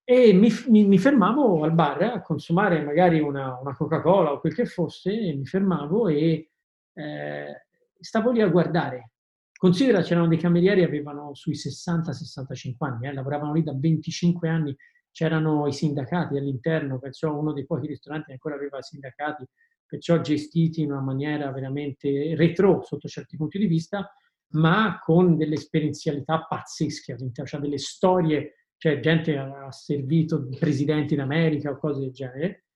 [0.08, 4.54] e mi, mi, mi, fermavo al bar a consumare magari una, una, Coca-Cola o quel
[4.54, 6.52] che fosse, e mi fermavo e
[6.94, 7.66] eh,
[7.98, 9.10] stavo lì a guardare.
[9.52, 14.76] Considera c'erano dei camerieri che avevano sui 60-65 anni, eh, lavoravano lì da 25 anni,
[15.16, 19.46] c'erano i sindacati all'interno, perciò uno dei pochi ristoranti ancora aveva sindacati,
[19.86, 24.14] perciò gestiti in una maniera veramente retro sotto certi punti di vista,
[24.48, 31.20] ma con delle esperienzialità pazzesche all'interno, cioè delle storie cioè gente ha servito presidenti in
[31.20, 32.66] America o cose del genere.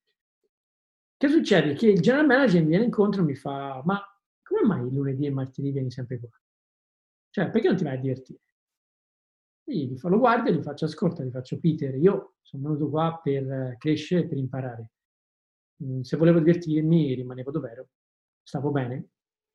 [1.19, 1.75] Che succede?
[1.75, 4.03] Che il general manager mi viene incontro e mi fa, ma
[4.43, 6.31] come mai lunedì e martedì vieni sempre qua?
[7.29, 8.41] Cioè, perché non ti vai a divertire?
[9.71, 13.21] Gli fa, lo guardo e gli faccio, ascolta, gli faccio, Peter, io sono venuto qua
[13.23, 14.91] per crescere, per imparare.
[15.85, 17.89] Mm, se volevo divertirmi, rimanevo dove ero.
[18.43, 19.11] Stavo bene,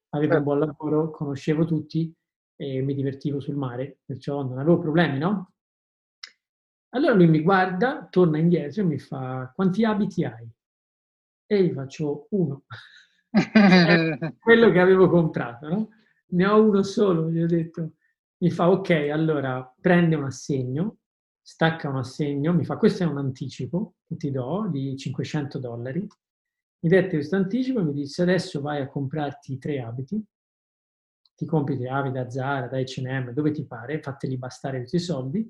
[0.09, 2.13] avevo un buon lavoro, conoscevo tutti
[2.55, 5.51] e mi divertivo sul mare, perciò non avevo problemi, no?
[6.89, 10.49] Allora lui mi guarda, torna indietro e mi fa, quanti abiti hai?
[11.45, 12.63] E gli faccio uno.
[14.39, 15.89] quello che avevo comprato, no?
[16.27, 17.95] Ne ho uno solo, gli ho detto.
[18.37, 20.97] Mi fa, ok, allora prende un assegno,
[21.41, 25.99] stacca un assegno, mi fa, questo è un anticipo che ti do di 500 dollari.
[25.99, 30.21] Mi dette questo anticipo e mi disse, adesso vai a comprarti tre abiti,
[31.33, 35.49] ti compri tre abiti da Zara, da H&M, dove ti pare, fateli bastare questi soldi,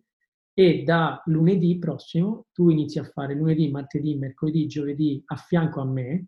[0.54, 5.86] e da lunedì prossimo tu inizi a fare lunedì, martedì, mercoledì, giovedì a fianco a
[5.86, 6.28] me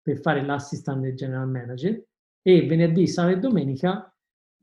[0.00, 2.00] per fare l'assistant del general manager
[2.42, 4.14] e venerdì, sabato e domenica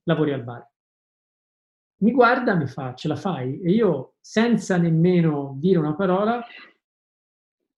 [0.03, 0.70] lavori al bar.
[2.01, 3.59] Mi guarda, mi fa, ce la fai?
[3.61, 6.43] E io, senza nemmeno dire una parola,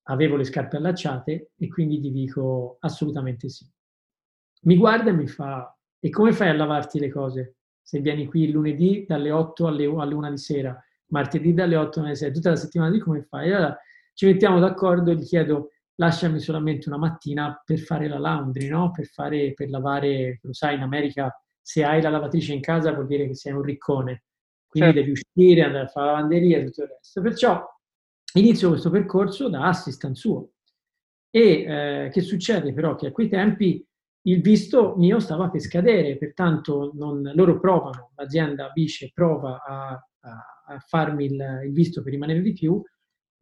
[0.03, 3.69] avevo le scarpe allacciate e quindi gli dico assolutamente sì.
[4.63, 7.55] Mi guarda e mi fa, e come fai a lavarti le cose?
[7.83, 12.15] se vieni qui lunedì dalle 8 alle, alle 1 di sera, martedì dalle 8 alle
[12.15, 13.51] 6, tutta la settimana di come fai?
[13.51, 13.77] Allora
[14.13, 18.89] ci mettiamo d'accordo e gli chiedo lasciami solamente una mattina per fare la laundry, no?
[18.91, 21.31] per, fare, per lavare, lo sai in America
[21.63, 24.25] se hai la lavatrice in casa vuol dire che sei un riccone,
[24.67, 24.99] quindi certo.
[24.99, 27.21] devi uscire, andare a fare la lavanderia e tutto il resto.
[27.21, 27.65] Perciò
[28.33, 30.49] inizio questo percorso da assistant suo.
[31.29, 32.95] E eh, che succede però?
[32.95, 33.83] Che a quei tempi
[34.25, 40.45] il visto mio stava per scadere, pertanto non, loro provano, l'azienda Bice prova a, a,
[40.67, 42.81] a farmi il, il, visto per rimanere di più,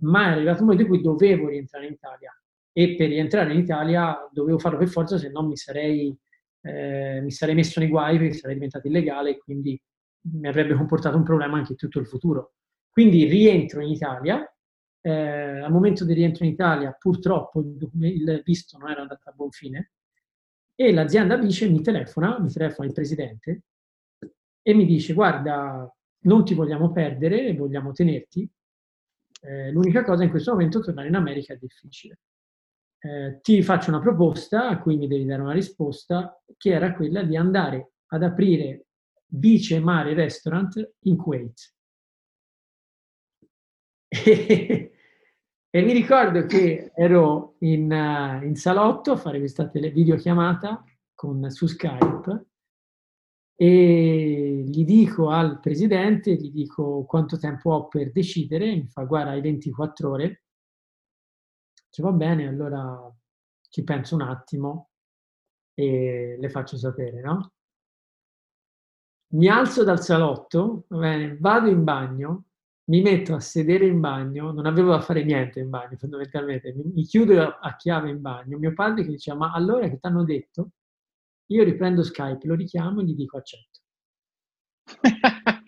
[0.01, 2.35] ma è arrivato un momento in cui dovevo rientrare in Italia
[2.71, 6.17] e per rientrare in Italia dovevo farlo per forza, se no mi sarei,
[6.61, 9.81] eh, mi sarei messo nei guai perché sarei diventato illegale e quindi
[10.33, 12.53] mi avrebbe comportato un problema anche in tutto il futuro.
[12.89, 14.45] Quindi rientro in Italia,
[15.01, 19.33] eh, al momento di rientro in Italia purtroppo il, il visto non era andato a
[19.33, 19.91] buon fine,
[20.75, 23.63] e l'azienda dice, mi telefona, mi telefona il presidente
[24.61, 25.91] e mi dice guarda,
[26.23, 28.49] non ti vogliamo perdere, vogliamo tenerti.
[29.43, 32.19] Eh, l'unica cosa in questo momento tornare in America è difficile.
[33.03, 37.23] Eh, ti faccio una proposta a cui mi devi dare una risposta, che era quella
[37.23, 38.85] di andare ad aprire
[39.25, 41.73] Bice Mare Restaurant in Kuwait.
[45.73, 50.83] E mi ricordo che ero in, uh, in salotto a fare questa tele- videochiamata
[51.13, 52.45] con, su Skype
[53.55, 59.31] e gli dico al presidente, gli dico quanto tempo ho per decidere, mi fa guarda
[59.31, 60.40] hai 24 ore,
[61.91, 63.13] dice va bene, allora
[63.69, 64.91] ci penso un attimo
[65.73, 67.51] e le faccio sapere, no?
[69.33, 72.45] Mi alzo dal salotto, bene, vado in bagno,
[72.85, 77.03] mi metto a sedere in bagno, non avevo da fare niente in bagno fondamentalmente, mi,
[77.03, 80.71] chiudo a, chiave in bagno, mio padre che diceva ma allora che ti hanno detto?
[81.47, 83.79] Io riprendo Skype, lo richiamo e gli dico accetto.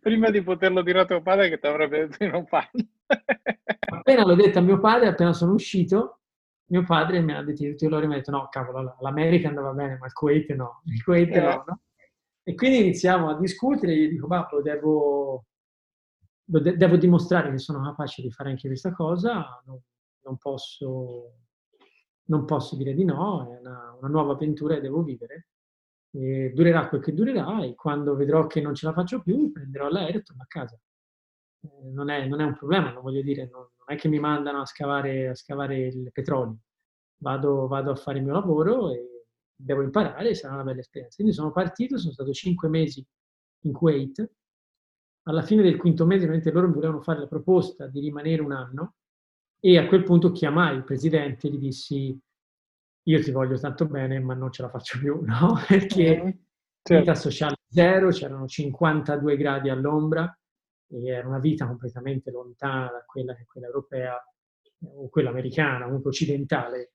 [0.00, 2.82] Prima di poterlo dire a tuo padre che ti avrebbe detto di non farlo.
[3.98, 6.20] appena l'ho detto a mio padre, appena sono uscito,
[6.66, 9.96] mio padre mi ha detto tutti loro mi ha detto no, cavolo, l'America andava bene,
[9.98, 11.40] ma il Kuwait no, il Kuwait eh.
[11.40, 11.80] no, no?
[12.44, 15.44] E quindi iniziamo a discutere, io dico, babbo, devo,
[16.44, 19.80] devo dimostrare che sono capace di fare anche questa cosa, non,
[20.24, 21.34] non, posso,
[22.24, 25.50] non posso, dire di no, è una, una nuova avventura che devo vivere.
[26.14, 29.88] E durerà quel che durerà e quando vedrò che non ce la faccio più prenderò
[29.88, 30.78] l'aereo e torno a casa.
[31.64, 34.18] Eh, non, è, non, è, un problema, non voglio dire, non, non è che mi
[34.18, 36.58] mandano a scavare, a scavare il petrolio.
[37.18, 41.16] Vado, vado, a fare il mio lavoro e devo imparare e sarà una bella esperienza.
[41.16, 43.04] Quindi sono partito, sono stato cinque mesi
[43.64, 44.30] in Kuwait.
[45.24, 48.52] Alla fine del quinto mese, ovviamente loro mi volevano fare la proposta di rimanere un
[48.52, 48.96] anno
[49.60, 52.20] e a quel punto chiamai il presidente e gli dissi
[53.04, 55.58] io ti voglio tanto bene, ma non ce la faccio più, no?
[55.66, 56.28] Perché mm,
[56.82, 56.98] certo.
[56.98, 60.36] vita sociale zero, c'erano 52 gradi all'ombra
[60.88, 64.22] e era una vita completamente lontana da quella che quella europea
[64.84, 66.92] o quella americana, comunque occidentale.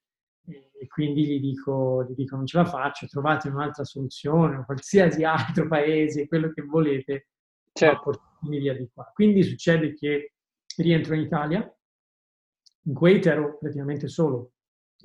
[0.48, 5.68] E quindi gli dico, gli dico non ce la faccio, trovate un'altra soluzione, qualsiasi altro
[5.68, 7.30] paese, quello che volete,
[7.74, 8.02] certo.
[8.02, 9.12] portatemi via di qua.
[9.14, 10.34] Quindi succede che
[10.78, 11.78] rientro in Italia,
[12.84, 14.54] in Kuwait ero praticamente solo,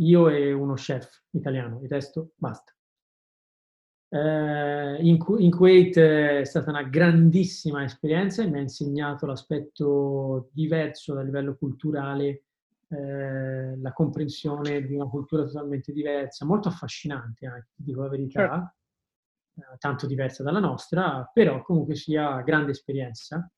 [0.05, 2.73] io e uno chef italiano, il resto basta.
[4.15, 11.17] Eh, in, in, Kuwait è stata una grandissima esperienza e mi ha insegnato l'aspetto diverso
[11.17, 12.43] a livello culturale,
[12.89, 18.41] eh, la comprensione di una cultura totalmente diversa, molto affascinante anche, dico la verità,
[19.55, 19.73] certo.
[19.73, 23.51] eh, tanto diversa dalla nostra, però comunque sia grande esperienza.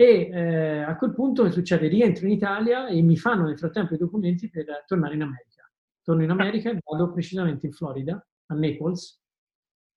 [0.00, 1.86] E eh, a quel punto che succede?
[1.86, 5.70] Rientro in Italia e mi fanno nel frattempo i documenti per tornare in America.
[6.02, 9.22] Torno in America e vado precisamente in Florida, a Naples,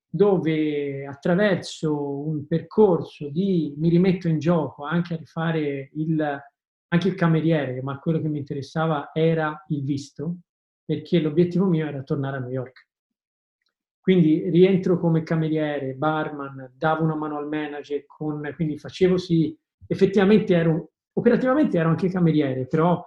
[0.10, 6.42] dove attraverso un percorso di mi rimetto in gioco anche a rifare il,
[6.90, 10.40] anche il cameriere, ma quello che mi interessava era il visto,
[10.84, 12.90] perché l'obiettivo mio era tornare a New York.
[14.02, 19.58] Quindi rientro come cameriere, barman, davo una mano al manager, con, quindi facevo sì
[19.88, 23.04] effettivamente ero, operativamente ero anche cameriere, però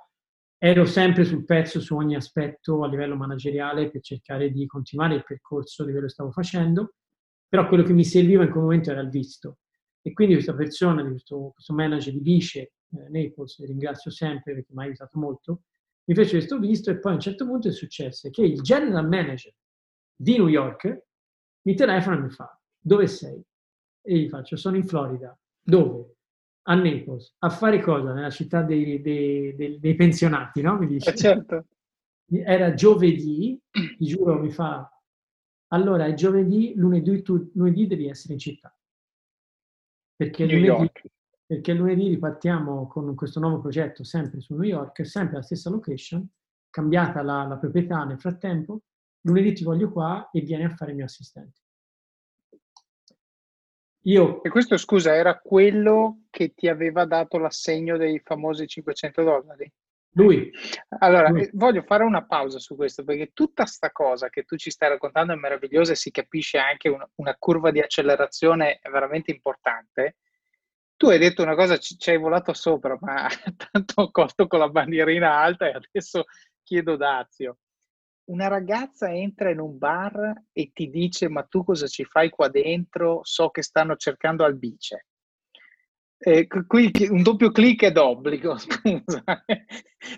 [0.59, 5.25] ero sempre sul pezzo su ogni aspetto a livello manageriale per cercare di continuare il
[5.25, 6.95] percorso di quello che stavo facendo,
[7.49, 9.59] però quello che mi serviva in quel momento era il visto.
[10.01, 14.83] E quindi questa persona, questo, questo manager di Vice, eh, Naples, ringrazio sempre perché mi
[14.83, 15.63] ha aiutato molto,
[16.05, 19.09] mi fece questo visto e poi a un certo punto è successo che il general
[19.09, 19.53] manager
[20.15, 21.05] di New York
[21.63, 23.43] mi telefona e mi fa, dove sei?
[24.03, 25.37] E gli faccio, sono in Florida.
[25.61, 26.16] Dove?
[26.69, 28.13] A Naples a fare cosa?
[28.13, 30.79] Nella città dei, dei, dei, dei pensionati, no?
[30.79, 31.11] Mi dice.
[31.11, 31.65] Eh certo.
[32.29, 34.91] Era giovedì, ti giuro, mi fa,
[35.69, 38.77] allora è giovedì, lunedì, tu, lunedì devi essere in città.
[40.17, 40.91] Perché lunedì,
[41.47, 46.27] perché lunedì ripartiamo con questo nuovo progetto sempre su New York, sempre la stessa location,
[46.69, 48.83] cambiata la, la proprietà nel frattempo.
[49.21, 51.61] Lunedì ti voglio qua e vieni a fare il mio assistente.
[54.07, 54.43] Io...
[54.43, 59.71] E questo, scusa, era quello che ti aveva dato l'assegno dei famosi 500 dollari?
[60.13, 60.51] Lui.
[61.01, 61.43] Allora, Lui.
[61.43, 64.91] Eh, voglio fare una pausa su questo, perché tutta sta cosa che tu ci stai
[64.91, 70.17] raccontando è meravigliosa e si capisce anche una, una curva di accelerazione veramente importante.
[70.97, 73.29] Tu hai detto una cosa, ci, ci hai volato sopra, ma
[73.73, 76.25] tanto ho colto con la bandierina alta e adesso
[76.63, 77.59] chiedo dazio
[78.27, 82.49] una ragazza entra in un bar e ti dice ma tu cosa ci fai qua
[82.49, 83.21] dentro?
[83.23, 85.07] So che stanno cercando Albice.
[86.19, 89.23] Eh, qui un doppio clic è d'obbligo, scusa.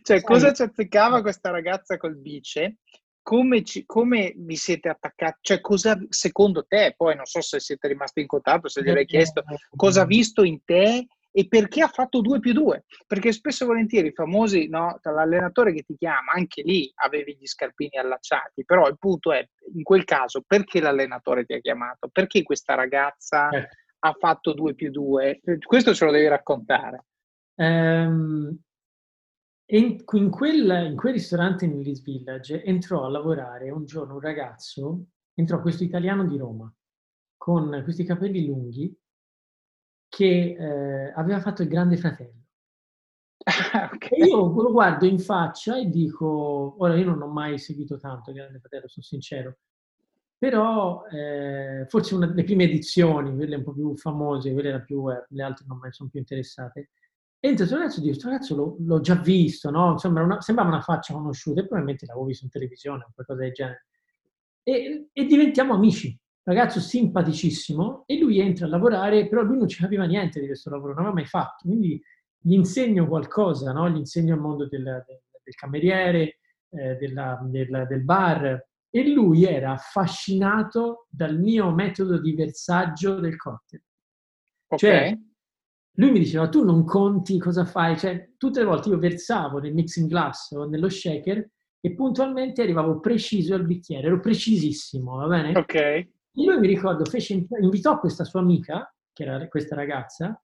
[0.02, 2.78] cioè, cosa ci azzeccava questa ragazza col bice?
[3.20, 5.38] Come, ci, come vi siete attaccati?
[5.42, 9.42] Cioè, cosa secondo te, poi non so se siete rimasti in contatto, se gliel'hai chiesto,
[9.76, 11.06] cosa ha visto in te
[11.38, 12.84] e perché ha fatto 2 più 2?
[13.06, 17.46] Perché spesso e volentieri i famosi, no, l'allenatore che ti chiama, anche lì avevi gli
[17.46, 22.08] scarpini allacciati, però il punto è, in quel caso, perché l'allenatore ti ha chiamato?
[22.08, 23.68] Perché questa ragazza eh.
[24.00, 25.42] ha fatto 2 più 2?
[25.64, 27.04] Questo ce lo devi raccontare.
[27.54, 28.58] Um,
[29.66, 34.20] in, in, quel, in, quel, ristorante in Willis Village entrò a lavorare un giorno un
[34.20, 35.04] ragazzo,
[35.34, 36.68] entrò questo italiano di Roma,
[37.36, 38.92] con questi capelli lunghi,
[40.18, 42.42] che eh, aveva fatto il Grande Fratello.
[43.94, 44.18] okay.
[44.18, 48.36] io lo guardo in faccia e dico, ora io non ho mai seguito tanto il
[48.36, 49.58] Grande Fratello, sono sincero,
[50.36, 55.08] però eh, forse una delle prime edizioni, quelle un po' più famose, quelle erano più,
[55.08, 56.90] eh, le altre non mi sono più interessate,
[57.38, 59.92] entra questo ragazzo e dico, questo ragazzo l'ho, l'ho, già visto, no?
[59.92, 63.52] Insomma, una, sembrava una faccia conosciuta e probabilmente l'avevo visto in televisione o qualcosa del
[63.52, 63.86] genere.
[64.64, 66.18] E, e diventiamo amici
[66.48, 70.70] ragazzo simpaticissimo e lui entra a lavorare, però lui non ci capiva niente di questo
[70.70, 72.02] lavoro, non l'ha mai fatto, quindi
[72.40, 73.88] gli insegno qualcosa, no?
[73.90, 76.38] gli insegno il mondo del, del, del cameriere,
[76.70, 83.36] eh, della, del, del, bar e lui era affascinato dal mio metodo di versaggio del
[83.36, 83.82] cocktail.
[84.68, 84.78] Ok.
[84.78, 85.18] Cioè,
[85.96, 89.74] lui mi diceva, tu non conti cosa fai, cioè tutte le volte io versavo nel
[89.74, 95.58] mixing glass o nello shaker e puntualmente arrivavo preciso al bicchiere, ero precisissimo, va bene?
[95.58, 96.08] ok.
[96.38, 100.40] E lui mi ricordo, fece, invitò questa sua amica, che era questa ragazza,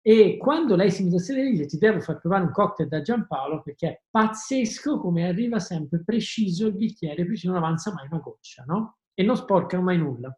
[0.00, 3.02] e quando lei si mise a sedere, dice: Ti devo far provare un cocktail da
[3.02, 8.20] Giampaolo perché è pazzesco come arriva sempre preciso il bicchiere, preciso, non avanza mai una
[8.20, 8.96] goccia, no?
[9.12, 10.34] E non sporcano mai nulla.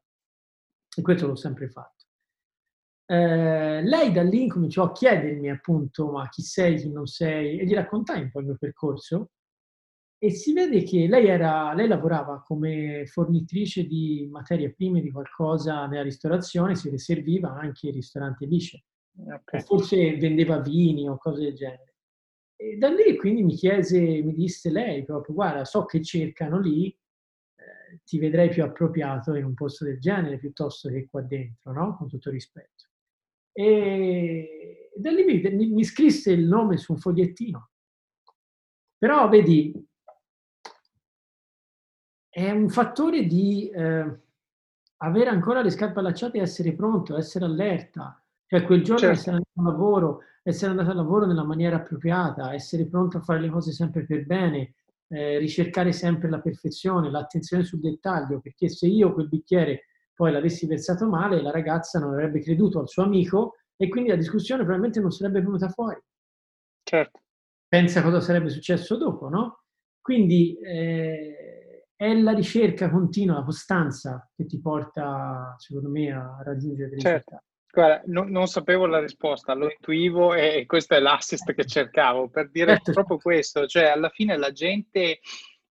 [0.97, 2.07] E questo l'ho sempre fatto.
[3.07, 7.61] Eh, lei da lì cominciò a chiedermi appunto: Ma chi sei, chi non sei?
[7.61, 9.31] E gli raccontai un po' il mio percorso.
[10.23, 15.87] E si vede che lei, era, lei lavorava come fornitrice di materie prime di qualcosa
[15.87, 18.85] nella ristorazione, si serviva anche ai ristoranti Lice
[19.19, 19.61] okay.
[19.63, 21.97] forse vendeva vini o cose del genere.
[22.55, 26.87] E da lì quindi mi chiese, mi disse lei proprio, guarda, so che cercano lì,
[26.87, 31.97] eh, ti vedrei più appropriato in un posto del genere piuttosto che qua dentro, no?
[31.97, 32.85] Con tutto rispetto.
[33.51, 37.71] E da lì mi, mi scrisse il nome su un fogliettino.
[38.97, 39.91] Però vedi,
[42.35, 44.21] è un fattore di eh,
[44.97, 49.19] avere ancora le scarpe allacciate e essere pronto, essere allerta, cioè quel giorno certo.
[49.19, 53.39] essere andato al lavoro, essere andato al lavoro nella maniera appropriata, essere pronto a fare
[53.39, 54.77] le cose sempre per bene,
[55.09, 60.67] eh, ricercare sempre la perfezione, l'attenzione sul dettaglio, perché se io quel bicchiere poi l'avessi
[60.67, 65.01] versato male, la ragazza non avrebbe creduto al suo amico e quindi la discussione probabilmente
[65.01, 66.01] non sarebbe venuta fuori.
[66.83, 67.21] Certo.
[67.69, 69.65] Pensa cosa sarebbe successo dopo, no?
[70.01, 71.52] Quindi eh,
[72.03, 77.31] è la ricerca continua, la costanza che ti porta, secondo me, a raggiungere dei certo.
[77.31, 77.51] risultati.
[77.73, 82.51] Guarda, no, non sapevo la risposta, lo intuivo e questo è l'assist che cercavo per
[82.51, 82.93] dire certo.
[82.93, 85.21] proprio questo, cioè alla fine la gente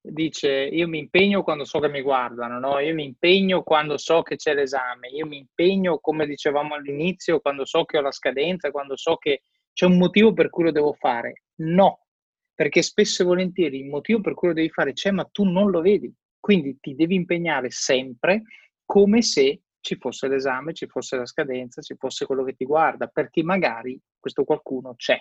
[0.02, 2.80] dice io mi impegno quando so che mi guardano, no?
[2.80, 7.66] io mi impegno quando so che c'è l'esame, io mi impegno come dicevamo all'inizio quando
[7.66, 9.42] so che ho la scadenza, quando so che
[9.74, 11.44] c'è un motivo per cui lo devo fare.
[11.56, 12.06] No,
[12.60, 15.70] perché spesso e volentieri il motivo per cui lo devi fare c'è ma tu non
[15.70, 18.42] lo vedi, quindi ti devi impegnare sempre
[18.84, 23.08] come se ci fosse l'esame, ci fosse la scadenza, ci fosse quello che ti guarda,
[23.08, 25.18] perché magari questo qualcuno c'è.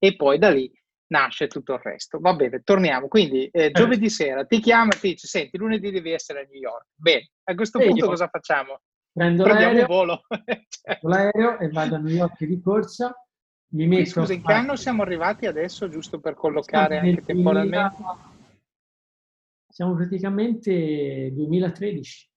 [0.00, 0.68] E poi da lì
[1.12, 2.18] nasce tutto il resto.
[2.18, 3.06] Va bene, torniamo.
[3.06, 3.70] Quindi eh, eh.
[3.70, 6.86] giovedì sera ti chiama e ti dice, senti, lunedì devi essere a New York.
[6.96, 8.80] Bene, a questo e punto cosa facciamo?
[9.12, 10.22] Prendo Prendiamo l'aereo, volo.
[10.66, 11.08] certo.
[11.08, 13.14] l'aereo e vado a New York di corsa.
[13.72, 18.02] Mi metto Scusa, in che anno siamo arrivati adesso, giusto per collocare anche temporalmente?
[19.68, 22.28] Siamo praticamente 2013.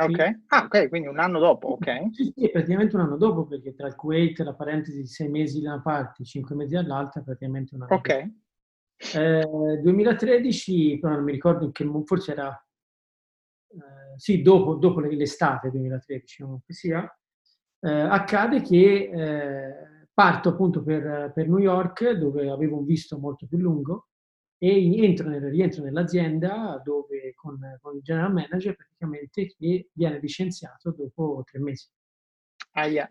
[0.00, 2.12] Ok, ah, ok, quindi un anno dopo, ok.
[2.12, 5.28] Sì, sì, praticamente un anno dopo, perché tra il Kuwait e la parentesi di sei
[5.28, 8.30] mesi da una parte, cinque mesi dall'altra, praticamente un anno Ok.
[8.98, 9.18] Dopo.
[9.18, 12.66] Eh, 2013, però non mi ricordo in che forse era,
[13.70, 17.18] eh, sì, dopo, dopo, l'estate 2013, comunque sia,
[17.80, 23.46] eh, accade che eh, parto appunto per, per New York, dove avevo un visto molto
[23.46, 24.08] più lungo,
[24.58, 30.90] e entro nel, rientro nell'azienda dove con, con, il general manager praticamente che viene licenziato
[30.90, 31.86] dopo tre mesi.
[32.74, 33.08] Yeah.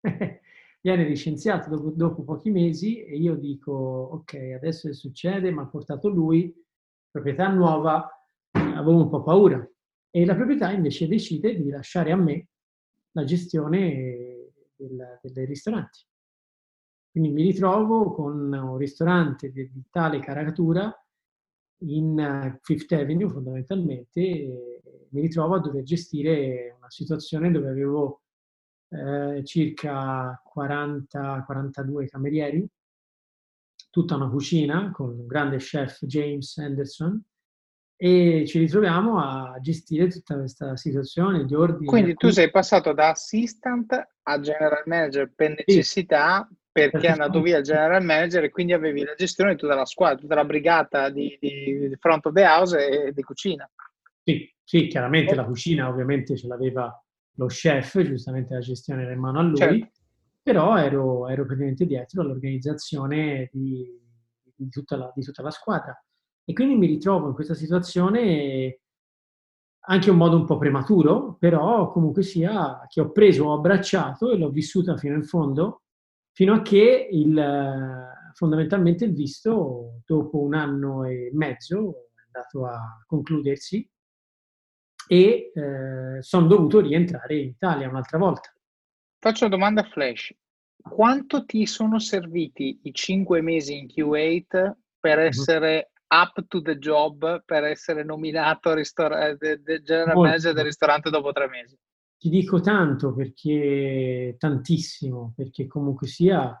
[0.80, 5.66] viene licenziato dopo, dopo, pochi mesi e io dico ok adesso che succede mi ha
[5.66, 6.54] portato lui
[7.10, 8.08] proprietà nuova
[8.50, 9.66] avevo un po' paura
[10.10, 12.48] e la proprietà invece decide di lasciare a me
[13.12, 14.35] la gestione
[14.76, 16.00] del, del ristorante.
[17.10, 20.94] Quindi mi ritrovo con un ristorante di, di tale caratura
[21.80, 24.20] in eh, Fifth Avenue fondamentalmente,
[25.10, 28.22] mi ritrovo a dover gestire una situazione dove avevo
[28.88, 32.68] eh, circa 40-42 camerieri,
[33.90, 37.22] tutta una cucina con un grande chef James Anderson
[37.96, 41.86] e ci ritroviamo a gestire tutta questa situazione di ordine.
[41.86, 47.40] Quindi tu sei passato da assistant a general manager per necessità, sì perché è andato
[47.40, 50.44] via il general manager e quindi avevi la gestione di tutta la squadra, tutta la
[50.44, 53.68] brigata di, di, di front of the house e di cucina.
[54.22, 57.02] Sì, sì, chiaramente la cucina ovviamente ce l'aveva
[57.36, 59.88] lo chef, giustamente la gestione era in mano a lui, certo.
[60.42, 63.98] però ero, ero praticamente dietro all'organizzazione di,
[64.54, 65.98] di, tutta la, di tutta la squadra.
[66.48, 68.80] E quindi mi ritrovo in questa situazione
[69.88, 74.38] anche in modo un po' prematuro, però comunque sia che ho preso, ho abbracciato e
[74.38, 75.82] l'ho vissuta fino in fondo
[76.36, 83.02] fino a che il, fondamentalmente il visto, dopo un anno e mezzo, è andato a
[83.06, 83.90] concludersi
[85.08, 88.52] e eh, sono dovuto rientrare in Italia un'altra volta.
[89.18, 90.34] Faccio una domanda flash.
[90.76, 95.24] Quanto ti sono serviti i cinque mesi in Kuwait per mhm.
[95.24, 99.36] essere up to the job per essere nominato ristora- eh,
[99.82, 100.20] general Molto.
[100.20, 101.76] manager del ristorante dopo tre mesi?
[102.18, 106.58] Ti dico tanto perché tantissimo, perché comunque sia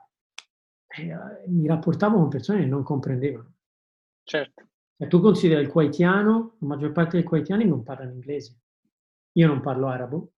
[0.88, 1.16] eh,
[1.48, 3.54] mi rapportavo con persone che non comprendevano.
[4.22, 4.68] Certo.
[4.96, 8.60] E tu consideri il kuwaitiano, la maggior parte dei kuwaitiani non parlano inglese.
[9.32, 10.32] Io non parlo arabo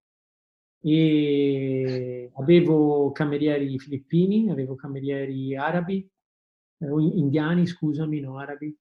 [0.81, 6.09] e avevo camerieri filippini, avevo camerieri arabi,
[6.79, 8.77] eh, indiani, scusami, no arabi.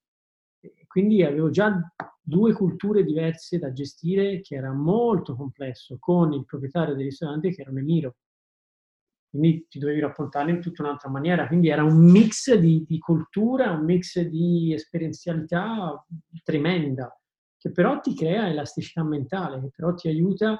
[0.97, 1.79] Quindi avevo già
[2.19, 7.61] due culture diverse da gestire che era molto complesso con il proprietario del ristorante che
[7.61, 8.15] era un emiro
[9.29, 11.45] quindi ti dovevi rapportare in tutta un'altra maniera.
[11.45, 16.03] Quindi era un mix di, di cultura, un mix di esperienzialità
[16.43, 17.15] tremenda,
[17.59, 20.59] che però ti crea elasticità mentale, che però ti aiuta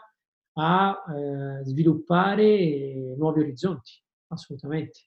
[0.54, 5.07] a eh, sviluppare nuovi orizzonti, assolutamente.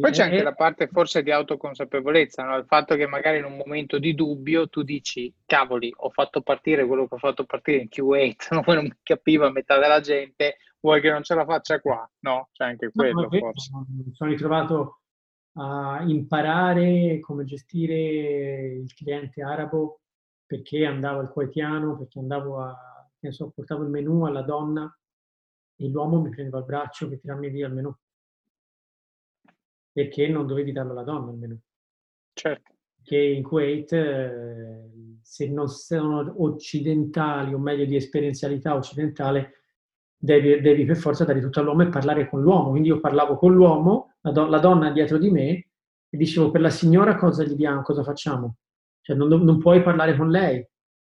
[0.00, 2.56] Poi c'è anche la parte forse di autoconsapevolezza, no?
[2.56, 6.86] il fatto che magari in un momento di dubbio tu dici, cavoli, ho fatto partire
[6.86, 11.00] quello che ho fatto partire in Q8, poi non mi capiva metà della gente, vuoi
[11.00, 12.08] che non ce la faccia qua?
[12.20, 13.70] No, c'è anche quello no, forse.
[13.88, 15.00] Mi sono ritrovato
[15.56, 20.00] a imparare come gestire il cliente arabo
[20.46, 22.76] perché andavo al quotidiano, perché andavo a,
[23.18, 24.92] che so, portavo il menù alla donna
[25.76, 27.94] e l'uomo mi prendeva il braccio per tirarmi via il menù
[29.94, 31.56] perché non dovevi darlo alla donna almeno.
[32.32, 32.72] Certo.
[33.00, 34.90] Che in Kuwait, eh,
[35.22, 39.60] se non sono occidentali, o meglio di esperienzialità occidentale,
[40.16, 42.70] devi, devi, per forza dare tutto all'uomo e parlare con l'uomo.
[42.70, 45.50] Quindi io parlavo con l'uomo, la, do, la donna dietro di me,
[46.08, 48.56] e dicevo per la signora cosa gli diamo, cosa facciamo?
[49.00, 50.66] Cioè non, non puoi parlare con lei,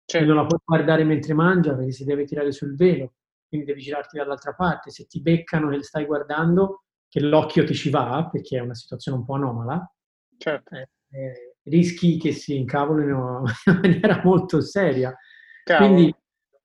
[0.06, 0.26] certo.
[0.26, 3.12] non la puoi guardare mentre mangia perché si deve tirare sul velo,
[3.46, 4.90] quindi devi girarti dall'altra parte.
[4.90, 9.18] Se ti beccano e stai guardando, che l'occhio ti ci va, perché è una situazione
[9.18, 9.92] un po' anomala,
[10.38, 10.76] certo.
[10.76, 15.14] eh, eh, rischi che si incavolino in maniera molto seria.
[15.64, 15.92] Cavolo.
[15.92, 16.14] Quindi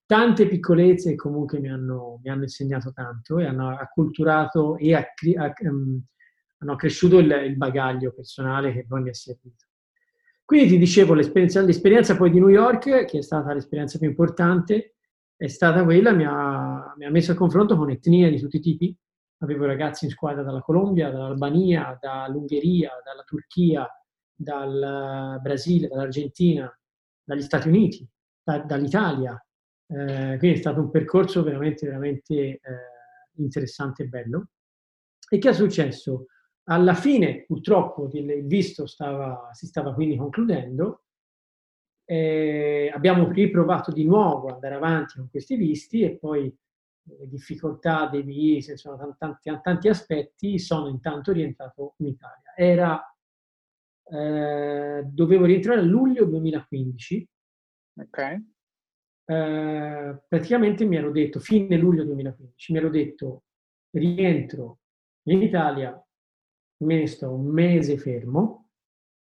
[0.06, 5.64] tante piccolezze comunque mi hanno, mi hanno, insegnato tanto e hanno acculturato e accri- acc-
[5.64, 6.00] um,
[6.60, 9.66] hanno accresciuto il, il, bagaglio personale che poi mi è servito.
[10.46, 14.98] Quindi ti dicevo, l'esperienza, l'esperienza poi di New York, che è stata l'esperienza più importante,
[15.36, 18.62] è stata quella, mi ha, mi ha messo a confronto con etnie di tutti i
[18.62, 18.96] tipi,
[19.40, 23.88] avevo ragazzi in squadra dalla Colombia, dall'Albania, dall'Ungheria, dalla Turchia,
[24.34, 26.72] dal Brasile, dall'Argentina,
[27.24, 28.08] dagli Stati Uniti,
[28.44, 29.34] da, dall'Italia.
[29.88, 32.60] Eh, quindi è stato un percorso veramente, veramente eh,
[33.38, 34.48] interessante e bello.
[35.30, 36.28] E che è successo?
[36.68, 41.04] Alla fine, purtroppo, il visto stava, si stava quindi concludendo.
[42.08, 46.56] Eh, abbiamo riprovato di nuovo ad andare avanti con questi visti e poi
[47.06, 52.53] le difficoltà dei VI, sono tanti, tanti aspetti, sono intanto rientrato in Italia.
[52.56, 53.16] Era,
[54.03, 57.30] eh, dovevo rientrare a luglio 2015.
[57.97, 58.41] Ok.
[59.28, 63.43] Eh, praticamente mi ero detto, fine luglio 2015, mi ero detto,
[63.91, 64.80] rientro
[65.28, 65.99] in Italia,
[66.84, 68.70] me ne sto un mese fermo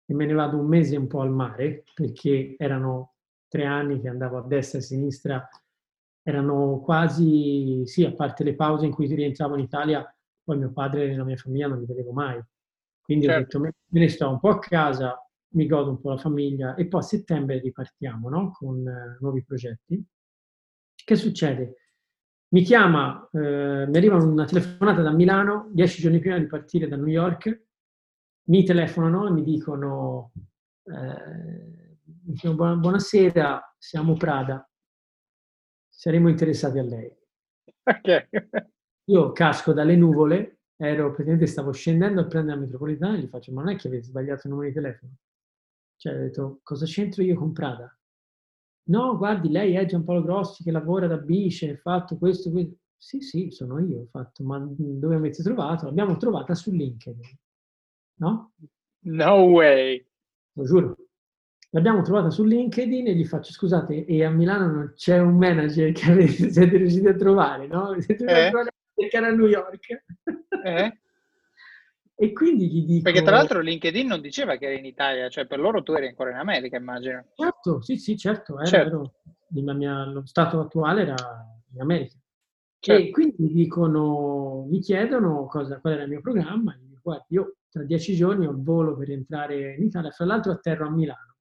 [0.05, 3.13] e me ne vado un mese un po' al mare, perché erano
[3.47, 5.49] tre anni che andavo a destra e a sinistra
[6.24, 10.03] erano quasi, sì, a parte le pause in cui rientravo in Italia,
[10.43, 12.41] poi mio padre e la mia famiglia non li vedevo mai.
[13.01, 13.57] Quindi certo.
[13.57, 15.17] ho detto, me, ne sto un po' a casa,
[15.49, 18.51] mi godo un po' la famiglia e poi a settembre ripartiamo no?
[18.51, 20.03] con uh, nuovi progetti.
[20.95, 21.76] Che succede?
[22.53, 26.95] Mi chiama, eh, mi arriva una telefonata da Milano, dieci giorni prima di partire da
[26.95, 27.65] New York,
[28.45, 30.32] mi telefonano e mi dicono
[30.84, 34.69] eh, dicevo, buonasera, siamo Prada,
[36.03, 37.17] saremo interessati a lei.
[37.83, 38.27] Ok.
[39.05, 43.53] Io casco dalle nuvole, ero praticamente stavo scendendo a prendere la metropolitana e gli faccio,
[43.53, 45.11] ma non è che avete sbagliato il numero di telefono?
[45.95, 47.97] Cioè, ho detto, cosa c'entro io con Prada?
[48.89, 52.75] No, guardi, lei è Giampaolo Grossi che lavora da Bice, ha fatto questo, questo.
[52.97, 55.85] Sì, sì, sono io, ho fatto, ma dove avete trovato?
[55.85, 57.37] L'abbiamo trovata su LinkedIn.
[58.15, 58.51] No?
[59.05, 60.05] No way!
[60.53, 60.97] Lo giuro.
[61.74, 65.91] L'abbiamo trovata su LinkedIn e gli faccio, scusate, e a Milano non c'è un manager
[65.91, 67.93] che avete, siete riusciti a trovare, no?
[67.99, 68.45] Siete riusciti eh?
[68.45, 70.03] a trovare perché era a New York.
[70.63, 70.99] Eh?
[72.15, 73.03] e quindi gli dico...
[73.03, 76.07] Perché tra l'altro LinkedIn non diceva che era in Italia, cioè per loro tu eri
[76.07, 77.26] ancora in America, immagino.
[77.34, 79.13] Certo, sì, sì, certo, era, Certo.
[79.49, 81.15] ero- mia- lo stato attuale era
[81.74, 82.15] in America.
[82.78, 83.01] Certo.
[83.01, 87.26] E quindi mi dicono, mi chiedono cosa, qual era il mio programma, e dico, guarda,
[87.30, 90.91] io tra dieci giorni ho il volo per entrare in Italia, fra l'altro atterro a
[90.91, 91.32] Milano.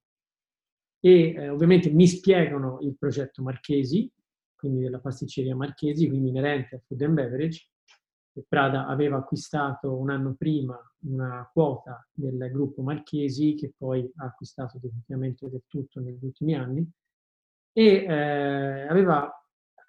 [1.05, 4.09] E eh, ovviamente mi spiegano il progetto Marchesi,
[4.55, 7.67] quindi della pasticceria Marchesi, quindi inerente a Food and Beverage,
[8.49, 14.79] Prada aveva acquistato un anno prima una quota del gruppo Marchesi, che poi ha acquistato
[14.81, 16.89] definitivamente del tutto negli ultimi anni,
[17.73, 19.29] e eh, aveva,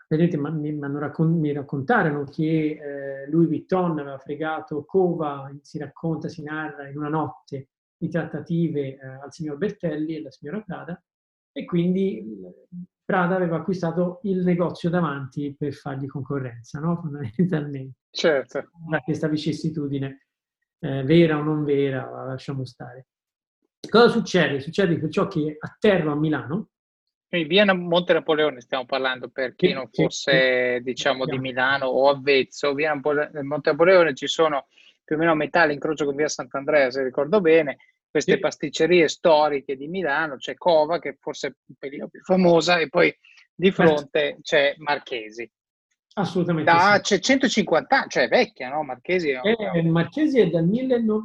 [0.08, 6.42] vedete, mi, raccon- mi raccontarono che eh, Louis Vuitton aveva fregato Cova, si racconta, si
[6.42, 7.70] narra in una notte
[8.04, 11.02] di trattative eh, al signor Bertelli e alla signora Prada,
[11.54, 12.68] e quindi eh,
[13.06, 17.00] Prada aveva acquistato il negozio davanti per fargli concorrenza, no?
[17.02, 18.70] fondamentalmente Certo.
[18.90, 20.28] da questa vicissitudine,
[20.80, 23.08] eh, vera o non vera, la lasciamo stare.
[23.90, 24.60] Cosa succede?
[24.60, 26.70] Succede perciò che atterro a Milano,
[27.28, 31.38] Quindi via Monte Napoleone stiamo parlando per chi non sì, fosse, diciamo, di.
[31.38, 32.74] Milano o avvezzo.
[32.74, 34.68] Via Monte Napoleone ci sono
[35.04, 37.78] più o meno a metà l'incrocio con via Sant'Andrea, se ricordo bene,
[38.14, 42.88] queste pasticcerie storiche di Milano, c'è Cova, che forse è un pelino più famosa, e
[42.88, 43.12] poi
[43.56, 43.96] di Certo.
[43.96, 45.52] fronte c'è Marchesi.
[46.14, 47.16] assolutamente Da, sì.
[47.16, 48.84] c'è 150 anni, cioè vecchia, no?
[48.84, 51.24] Marchesi è Eh, Marchesi è dal 19-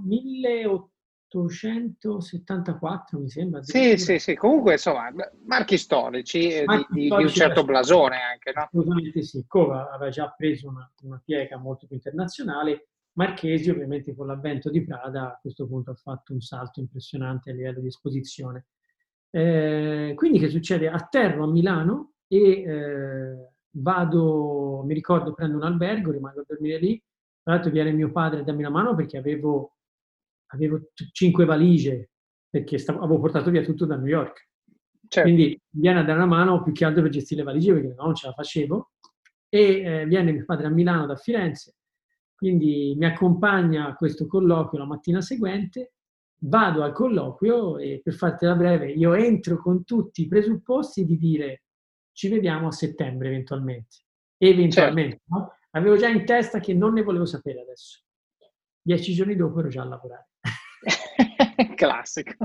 [1.29, 3.63] 1874, mi sembra.
[3.63, 5.13] Sì, sì, sì, comunque insomma,
[5.45, 8.63] marchi storici eh, di, Marchi di- di un certo blasone anche, no?
[8.63, 9.45] Assolutamente sì.
[9.47, 12.89] Cova aveva già preso una, una piega molto più internazionale.
[13.19, 17.55] Marchesi, ovviamente, con l'avvento di Prada, a questo punto ha fatto un salto impressionante a
[17.55, 18.67] livello di esposizione.
[19.31, 20.89] Eh, quindi che succede?
[20.89, 27.03] Atterro a Milano e eh, vado, mi ricordo, prendo un albergo, rimango a dormire lì.
[27.43, 29.79] Tra l'altro viene mio padre a darmi una mano perché avevo,
[30.53, 32.11] avevo cinque valigie,
[32.49, 34.49] perché stavo- avevo portato via tutto da New York.
[35.09, 35.29] Certo.
[35.29, 38.05] Quindi viene a dare una mano più che altro per gestire le valigie perché no,
[38.05, 38.93] non ce la facevo.
[39.49, 41.75] E eh, viene mio padre a Milano da Firenze,
[42.39, 45.95] quindi mi accompagna a questo colloquio la mattina seguente.
[46.43, 51.65] Vado al colloquio e per fartela breve, io entro con tutti i presupposti di dire
[52.13, 54.05] ci vediamo a settembre eventualmente.
[54.37, 55.57] Eventualmente, no?
[55.71, 58.05] Avevo già in testa che non ne volevo sapere adesso.
[58.81, 60.29] Dieci giorni dopo ero già a lavorare.
[61.75, 62.37] Classico.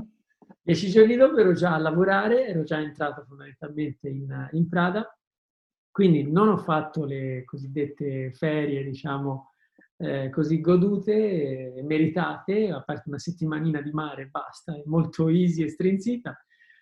[0.60, 5.16] Dieci giorni dopo ero già a lavorare, ero già entrato fondamentalmente in, in Prada,
[5.92, 9.53] quindi non ho fatto le cosiddette ferie, diciamo,
[10.04, 15.70] eh, così godute, meritate, a parte una settimanina di mare, basta, è molto easy e
[15.70, 16.38] strinzita.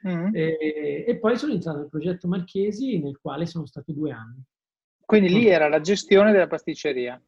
[0.08, 0.36] Mm.
[0.36, 4.42] E, e poi sono entrato nel progetto Marchesi, nel quale sono stato due anni.
[5.06, 7.22] Quindi lì era la gestione della pasticceria.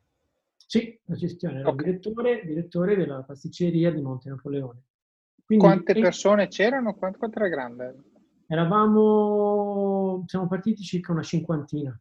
[0.56, 1.84] Sì, la gestione, ero Ok.
[1.84, 4.84] direttore, direttore della pasticceria di Monte Napoleone.
[5.46, 6.96] Quindi, Quante e- persone c'erano?
[6.96, 7.96] Quanto, quanto era grande?
[8.48, 12.00] Eravamo, siamo partiti circa una cinquantina,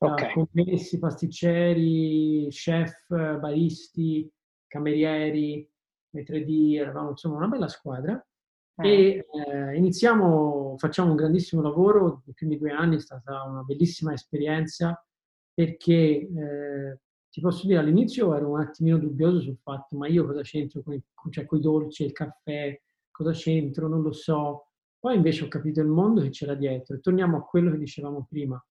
[0.00, 0.48] tra Ok.
[0.50, 3.06] commessi, pasticceri, chef,
[3.38, 4.32] baristi,
[4.66, 5.68] camerieri,
[6.16, 8.24] M3D, eravamo insomma una bella squadra
[8.82, 14.14] e eh, iniziamo, facciamo un grandissimo lavoro, i primi due anni è stata una bellissima
[14.14, 15.04] esperienza
[15.52, 16.98] perché eh,
[17.28, 20.94] ti posso dire all'inizio ero un attimino dubbioso sul fatto ma io cosa c'entro con
[20.94, 22.80] i, cioè, coi dolci, il caffè,
[23.10, 24.68] cosa c'entro, non lo so.
[24.98, 28.26] Poi invece ho capito il mondo che c'era dietro e torniamo a quello che dicevamo
[28.26, 28.62] prima.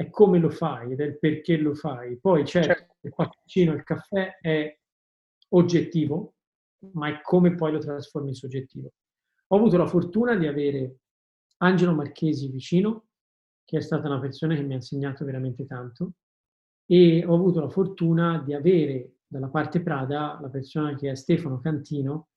[0.00, 2.16] È come lo fai ed è il perché lo fai.
[2.16, 2.96] Poi certo, Certo.
[3.02, 4.78] il cappuccino, il caffè è
[5.50, 6.36] oggettivo,
[6.92, 8.92] ma è come poi lo trasformi in soggettivo.
[9.48, 11.00] Ho avuto la fortuna di avere
[11.58, 13.08] Angelo Marchesi vicino,
[13.62, 16.12] che è stata una persona che mi ha insegnato veramente tanto,
[16.86, 21.60] e ho avuto la fortuna di avere dalla parte Prada la persona che è Stefano
[21.60, 22.28] Cantino,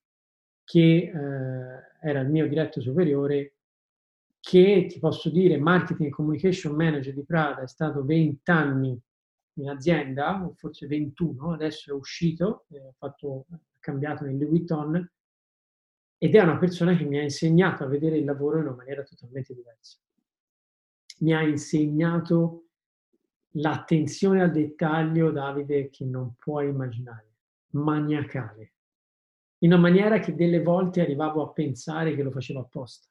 [0.64, 3.53] che eh, era il mio diretto superiore,
[4.44, 9.00] che ti posso dire marketing e communication manager di Prada, è stato 20 anni
[9.54, 13.46] in azienda, o forse 21, adesso è uscito, eh, ha fatto-
[13.78, 15.12] cambiato nel Louis Vuitton,
[16.18, 19.02] ed è una persona che mi ha insegnato a vedere il lavoro in una maniera
[19.02, 19.98] totalmente diversa.
[21.20, 22.66] Mi ha insegnato
[23.52, 27.36] l'attenzione al dettaglio, Davide, che non puoi immaginare,
[27.70, 28.72] maniacale,
[29.60, 33.08] in una maniera che delle volte arrivavo a pensare che lo faceva apposta.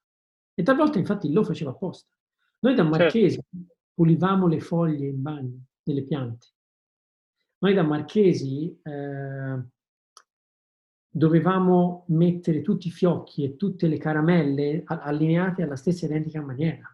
[0.53, 2.11] E talvolta infatti lo faceva apposta.
[2.59, 2.97] Noi da certo.
[2.97, 3.75] Marchesi certo.
[3.93, 6.47] pulivamo le foglie in bagno delle piante.
[7.59, 9.63] Noi da Marchesi eh,
[11.09, 16.87] dovevamo mettere tutti i fiocchi e tutte le caramelle allineate alla stessa identica maniera.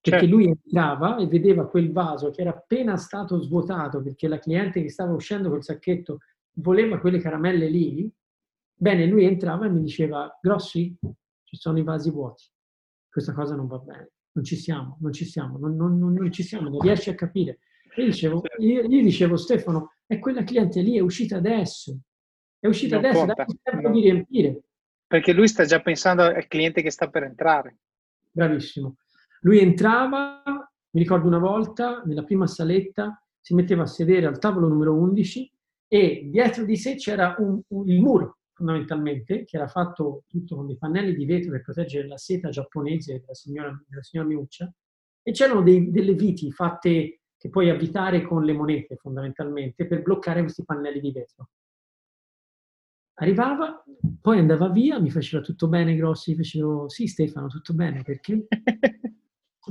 [0.00, 0.34] Perché certo.
[0.34, 4.90] lui entrava e vedeva quel vaso che era appena stato svuotato perché la cliente che
[4.90, 6.18] stava uscendo col sacchetto
[6.54, 8.10] voleva quelle caramelle lì.
[8.74, 10.96] Bene, lui entrava e mi diceva, Grossi,
[11.44, 12.51] ci sono i vasi vuoti.
[13.12, 14.12] Questa cosa non va bene.
[14.32, 17.14] Non ci siamo, non ci siamo, non, non, non, non ci siamo, non riesci a
[17.14, 17.58] capire.
[17.96, 21.98] Io dicevo, io, io dicevo, Stefano, è quella cliente lì, è uscita adesso
[22.62, 24.62] è uscita non adesso, dai tempo di riempire.
[25.08, 27.78] Perché lui sta già pensando al cliente che sta per entrare.
[28.30, 28.98] Bravissimo.
[29.40, 34.68] Lui entrava, mi ricordo una volta, nella prima saletta, si metteva a sedere al tavolo
[34.68, 35.52] numero 11
[35.88, 40.66] e dietro di sé c'era un, un, il muro, fondamentalmente, che era fatto tutto con
[40.66, 44.72] dei pannelli di vetro per proteggere la seta giapponese della signora, della signora Miuccia,
[45.22, 50.42] e c'erano dei, delle viti fatte che puoi avvitare con le monete, fondamentalmente, per bloccare
[50.42, 51.50] questi pannelli di vetro.
[53.14, 53.82] Arrivava,
[54.20, 58.46] poi andava via, mi faceva tutto bene, Grossi, facevo sì Stefano, tutto bene, perché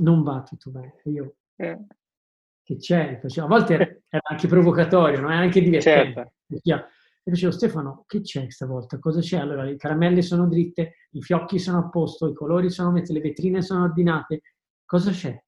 [0.00, 1.00] non va tutto bene.
[1.04, 1.78] Io, eh.
[2.62, 3.18] che c'è?
[3.20, 5.30] Facevo, a volte era anche provocatorio, no?
[5.30, 6.34] è anche divertente.
[6.48, 6.92] Certo.
[7.24, 8.98] E facevo Stefano, che c'è stavolta?
[8.98, 9.38] Cosa c'è?
[9.38, 13.20] Allora, le caramelle sono dritte, i fiocchi sono a posto, i colori sono messi, le
[13.20, 14.42] vetrine sono ordinate.
[14.84, 15.40] Cosa c'è?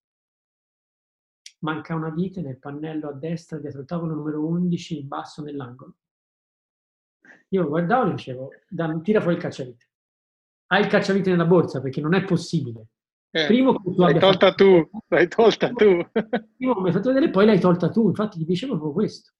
[1.61, 5.97] Manca una vite nel pannello a destra, dietro il tavolo numero 11, in basso nell'angolo.
[7.49, 8.51] Io guardavo e dicevo,
[9.03, 9.89] tira fuori il cacciavite.
[10.67, 12.87] Hai il cacciavite nella borsa perché non è possibile.
[13.31, 14.65] Eh, Primo tu l'hai tolta fatto...
[14.65, 16.07] tu, l'hai tolta tu.
[16.57, 18.07] Primo mi hai fatto vedere, poi l'hai tolta tu.
[18.07, 19.33] Infatti ti dicevo proprio questo.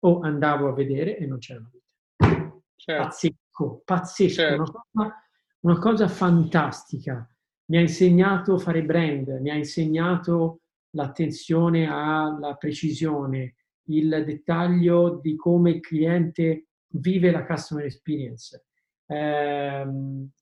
[0.00, 2.46] O andavo a vedere e non c'era vita.
[2.76, 3.02] Certo.
[3.02, 4.34] Pazzesco, pazzesco.
[4.34, 4.62] Certo.
[4.62, 5.14] Una, cosa,
[5.60, 7.28] una cosa fantastica.
[7.66, 13.56] Mi ha insegnato a fare brand, mi ha insegnato l'attenzione alla precisione,
[13.88, 18.64] il dettaglio di come il cliente vive la customer experience.
[19.06, 19.86] Eh,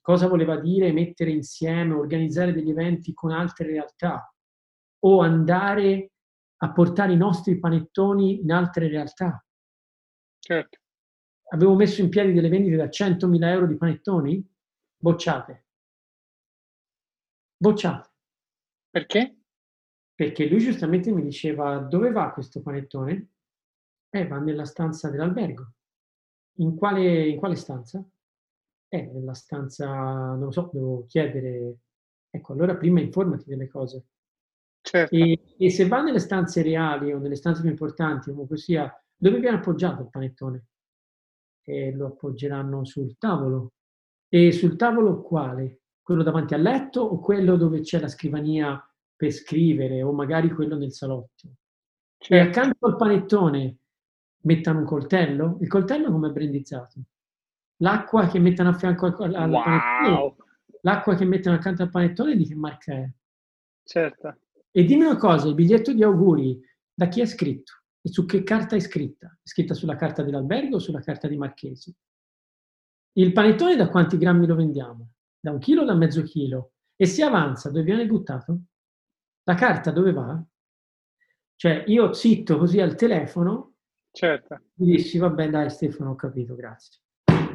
[0.00, 4.32] cosa voleva dire mettere insieme, organizzare degli eventi con altre realtà
[5.00, 6.12] o andare
[6.58, 9.44] a portare i nostri panettoni in altre realtà.
[10.46, 10.78] Certo.
[11.48, 14.48] Avevo messo in piedi delle vendite da 100.000 euro di panettoni
[14.96, 15.64] bocciate.
[17.56, 18.10] Bocciate.
[18.88, 19.38] Perché?
[20.14, 23.30] Perché lui giustamente mi diceva dove va questo panettone?
[24.08, 25.72] Eh, va nella stanza dell'albergo.
[26.58, 28.08] In quale, in quale stanza?
[28.86, 31.78] Eh, nella stanza, non lo so, devo chiedere.
[32.30, 34.04] Ecco, allora prima informati delle cose.
[34.80, 35.12] Certo.
[35.12, 39.40] E, e, se va nelle stanze reali o nelle stanze più importanti, comunque sia, dove
[39.40, 40.66] viene appoggiato il panettone?
[41.62, 43.72] E lo appoggeranno sul tavolo.
[44.28, 45.80] E sul tavolo quale?
[46.02, 48.80] Quello davanti al letto o quello dove c'è la scrivania
[49.16, 51.48] per scrivere o magari quello nel salotto?
[52.18, 53.78] E accanto al panettone
[54.42, 55.58] mettano un coltello?
[55.60, 57.00] Il coltello come è brandizzato?
[57.78, 59.62] L'acqua che mettono a fianco al, al wow.
[59.62, 60.34] panettone?
[60.82, 63.10] L'acqua che mettono accanto al panettone di che marca è?
[63.82, 64.36] Certo.
[64.70, 66.60] E dimmi una cosa, il biglietto di auguri
[66.92, 67.72] da chi è scritto?
[68.06, 69.36] E su che carta è scritta?
[69.42, 71.92] È scritta sulla carta dell'albergo o sulla carta di Marchesi?
[73.14, 75.14] Il panettone da quanti grammi lo vendiamo?
[75.40, 76.74] Da un chilo o da mezzo chilo?
[76.94, 78.60] E se avanza, dove viene buttato?
[79.42, 80.40] La carta dove va?
[81.56, 83.74] Cioè, io zitto così al telefono
[84.12, 84.60] Certo.
[84.76, 87.00] Mi dissi, vabbè dai Stefano, ho capito, grazie.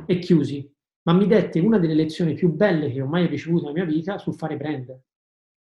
[0.06, 0.70] E chiusi.
[1.04, 4.18] Ma mi dette una delle lezioni più belle che ho mai ricevuto nella mia vita
[4.18, 5.00] sul fare brand.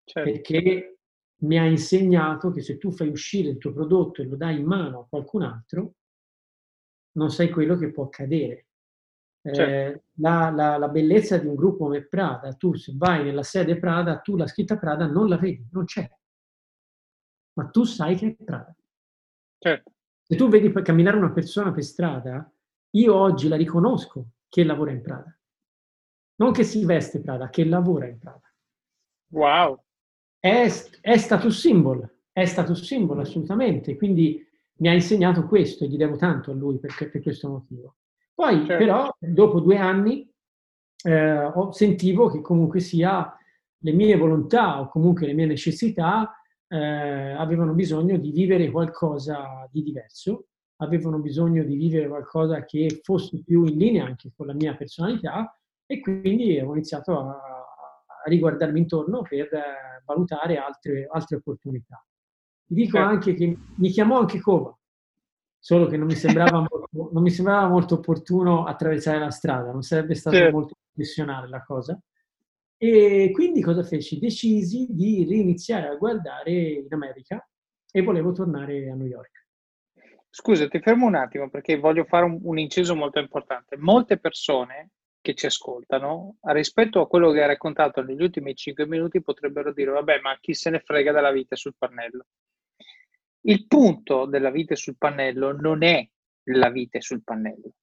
[0.03, 0.31] Certo.
[0.31, 0.98] Perché
[1.41, 4.67] mi ha insegnato che se tu fai uscire il tuo prodotto e lo dai in
[4.67, 5.95] mano a qualcun altro,
[7.13, 8.67] non sai quello che può accadere.
[9.43, 9.99] Eh, certo.
[9.99, 13.79] Eh, la, la, la, bellezza di un gruppo come Prada, tu se vai nella sede
[13.79, 16.09] Prada, tu la scritta Prada non la vedi, non c'è.
[17.55, 18.75] Ma tu sai che è Prada.
[19.59, 19.93] Certo.
[20.23, 22.53] Se tu vedi camminare una persona per strada,
[22.91, 25.35] io oggi la riconosco che lavora in Prada.
[26.37, 28.53] Non che si veste Prada, che lavora in Prada.
[29.31, 29.83] Wow!
[30.39, 30.71] È,
[31.01, 34.47] è status symbol, è status symbol assolutamente, quindi
[34.79, 37.97] mi ha insegnato questo e gli devo tanto a lui perché, per questo motivo.
[38.35, 38.77] Poi certo.
[38.77, 40.31] però, dopo due anni,
[41.05, 43.37] eh, ho, sentivo che comunque sia
[43.79, 46.33] le mie volontà o comunque le mie necessità
[46.69, 53.43] eh, avevano bisogno di vivere qualcosa di diverso, avevano bisogno di vivere qualcosa che fosse
[53.43, 55.53] più in linea anche con la mia personalità
[55.87, 57.58] E quindi ho iniziato a,
[58.25, 62.05] a riguardarmi intorno per eh, valutare altre, altre opportunità.
[62.65, 63.13] Ti dico certo.
[63.13, 64.77] anche che mi chiamò anche Cova,
[65.59, 69.83] solo che non mi sembrava molto, non mi sembrava molto opportuno attraversare la strada, non
[69.83, 70.57] sarebbe stato certo.
[70.57, 71.99] molto professionale la cosa.
[72.81, 74.19] E quindi cosa feci?
[74.19, 77.45] Decisi di riniziare a guardare in America
[77.91, 79.47] e volevo tornare a New York.
[80.31, 83.77] Scusa, ti fermo un attimo perché voglio fare un, un inciso molto importante.
[83.77, 84.91] Molte persone
[85.29, 89.91] che ci ascoltano, rispetto a quello che hai raccontato negli ultimi 5 minuti, potrebbero dire,
[89.91, 92.25] vabbè, ma chi se ne frega della vita sul pannello?
[93.43, 96.03] Il punto della vite sul pannello non è
[96.45, 97.75] la vite sul pannello,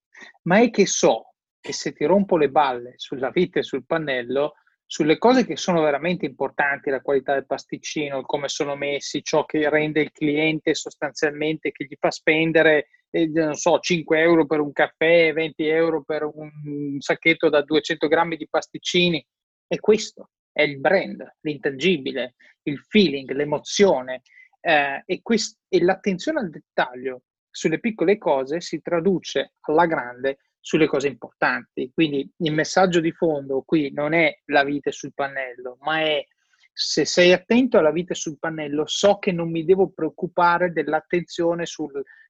[0.44, 5.20] ma è che so che se ti rompo le balle sulla vite sul pannello, sulle
[5.20, 10.02] cose che sono veramente importanti, la qualità del pasticcino, come sono messi, ciò che rende
[10.02, 15.32] il cliente sostanzialmente, che gli fa spendere, eh, non so, 5 euro per un caffè,
[15.32, 19.26] 20 euro per un sacchetto da 200 grammi di pasticcini,
[19.68, 24.22] è questo, è il brand, l'intangibile, il feeling, l'emozione.
[24.60, 30.88] Eh, e, quest- e l'attenzione al dettaglio sulle piccole cose si traduce alla grande sulle
[30.88, 31.92] cose importanti.
[31.94, 36.26] Quindi il messaggio di fondo qui non è la vite sul pannello, ma è
[36.74, 41.66] se sei attento alla vite sul pannello, so che non mi devo preoccupare dell'attenzione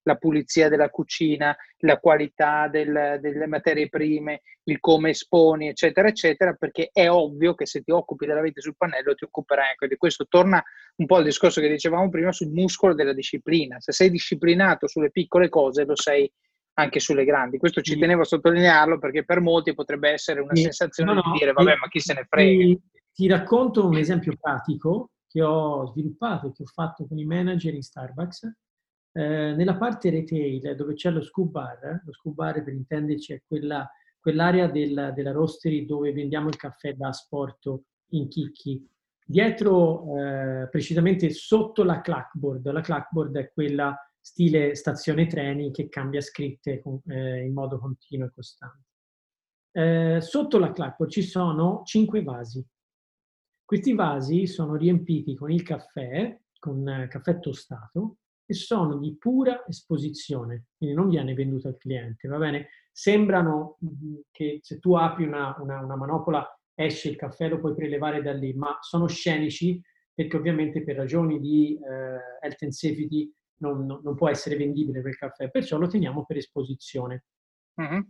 [0.06, 6.54] sulla pulizia della cucina, la qualità del, delle materie prime, il come esponi, eccetera, eccetera,
[6.54, 9.98] perché è ovvio che se ti occupi della vite sul pannello ti occuperai anche di
[9.98, 10.28] questo.
[10.28, 10.64] Torna
[10.98, 13.80] un po' al discorso che dicevamo prima sul muscolo della disciplina.
[13.80, 16.32] Se sei disciplinato sulle piccole cose, lo sei
[16.78, 17.58] anche sulle grandi.
[17.58, 21.40] Questo ci tenevo a sottolinearlo perché per molti potrebbe essere una sensazione no, no, di
[21.40, 22.64] dire vabbè, ma chi se ne frega.
[22.64, 22.82] Ti,
[23.14, 27.74] ti racconto un esempio pratico che ho sviluppato e che ho fatto con i manager
[27.74, 28.52] in Starbucks.
[29.18, 33.42] Eh, nella parte retail dove c'è lo scoop bar, lo scoop bar per intenderci è
[33.48, 33.90] quella,
[34.20, 38.86] quell'area del, della roastery dove vendiamo il caffè da asporto in chicchi.
[39.26, 46.20] Dietro, eh, precisamente sotto la clackboard, la clackboard è quella stile stazione treni che cambia
[46.20, 48.84] scritte eh, in modo continuo e costante.
[49.72, 52.66] Eh, sotto la clapper ci sono cinque vasi.
[53.64, 59.66] Questi vasi sono riempiti con il caffè, con eh, caffè tostato, e sono di pura
[59.68, 62.70] esposizione, quindi non viene venduto al cliente, va bene?
[62.92, 63.78] Sembrano
[64.32, 68.34] che se tu apri una, una, una manopola esce il caffè, lo puoi prelevare da
[68.34, 69.82] lì, ma sono scenici
[70.14, 75.18] perché ovviamente per ragioni di eh, health and safety non, non, può essere vendibile quel
[75.18, 77.26] caffè, perciò lo teniamo per esposizione.
[77.76, 78.08] Uh-huh.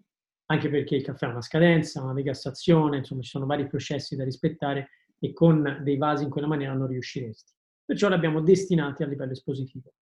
[0.47, 4.23] Anche perché il caffè ha una scadenza, una degassazione, insomma ci sono vari processi da
[4.23, 7.53] rispettare e con dei vasi in quella maniera non riusciresti.
[7.83, 9.93] Perciò li abbiamo destinati a livello espositivo.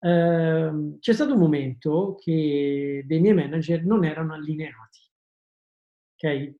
[0.00, 5.00] Eh, c'è stato un momento che dei miei manager non erano allineati.
[6.14, 6.54] Ok?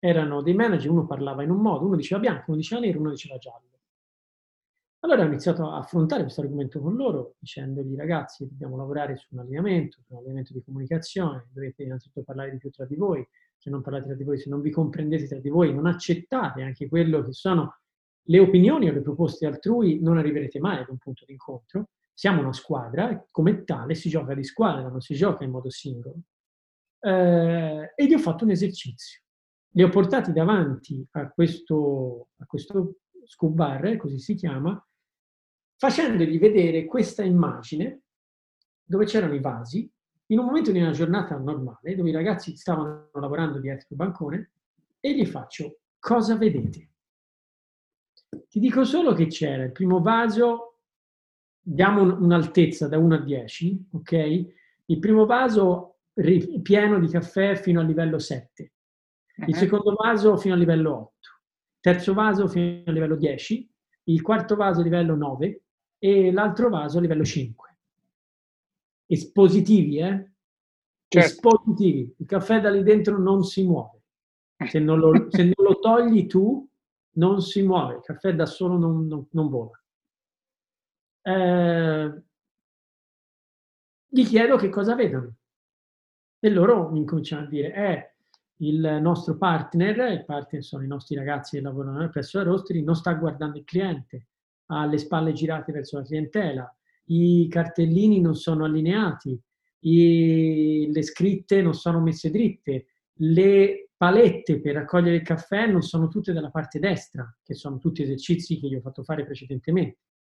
[0.00, 3.10] Erano dei manager, uno parlava in un modo, uno diceva bianco, uno diceva nero, uno
[3.10, 3.68] diceva giallo.
[5.00, 9.40] Allora ho iniziato a affrontare questo argomento con loro, dicendogli ragazzi, dobbiamo lavorare su un
[9.40, 13.70] allineamento, su un allineamento di comunicazione, dovete innanzitutto parlare di più tra di voi, se
[13.70, 16.88] non parlate tra di voi, se non vi comprendete tra di voi, non accettate anche
[16.88, 17.78] quello che sono
[18.22, 21.90] le opinioni o le proposte altrui, non arriverete mai ad un punto di incontro.
[22.18, 25.70] Siamo una squadra e come tale si gioca di squadra, non si gioca in modo
[25.70, 26.16] singolo.
[26.98, 29.22] Eh, e gli ho fatto un esercizio.
[29.74, 34.84] Li ho portati davanti a questo, a questo scoop bar, così si chiama,
[35.76, 38.00] facendogli vedere questa immagine
[38.82, 39.88] dove c'erano i vasi,
[40.30, 44.50] in un momento di una giornata normale, dove i ragazzi stavano lavorando dietro il bancone,
[44.98, 46.90] e gli faccio, cosa vedete?
[48.48, 50.77] Ti dico solo che c'era il primo vaso,
[51.70, 54.12] diamo un'altezza da 1 a 10, ok?
[54.86, 55.98] Il primo vaso
[56.62, 58.72] pieno di caffè fino al livello 7,
[59.46, 61.12] il secondo vaso fino al livello 8,
[61.80, 63.70] terzo vaso fino al livello 10,
[64.04, 65.62] il quarto vaso livello 9,
[65.98, 67.76] e l'altro vaso a livello 5.
[69.06, 70.30] Espositivi, eh?
[71.06, 71.28] Certo.
[71.28, 72.14] Espositivi.
[72.18, 74.02] Il caffè da lì dentro non si muove.
[74.66, 76.66] Se non lo, se non lo togli tu,
[77.12, 77.96] non si muove.
[77.96, 79.77] Il caffè da solo non, non, non vola.
[81.28, 82.22] Eh,
[84.06, 85.34] gli chiedo che cosa vedono.
[86.40, 88.14] E loro mi incominciano a dire, eh,
[88.60, 92.94] il nostro partner, i partner sono i nostri ragazzi che lavorano presso la Roastery, non
[92.94, 94.28] sta guardando il cliente,
[94.66, 96.76] ha le spalle girate verso la clientela,
[97.06, 99.38] i cartellini non sono allineati,
[99.80, 102.86] i, le scritte non sono messe dritte,
[103.20, 108.02] le palette per raccogliere il caffè non sono tutte dalla parte destra, che sono tutti
[108.02, 109.98] esercizi che gli ho fatto fare precedentemente.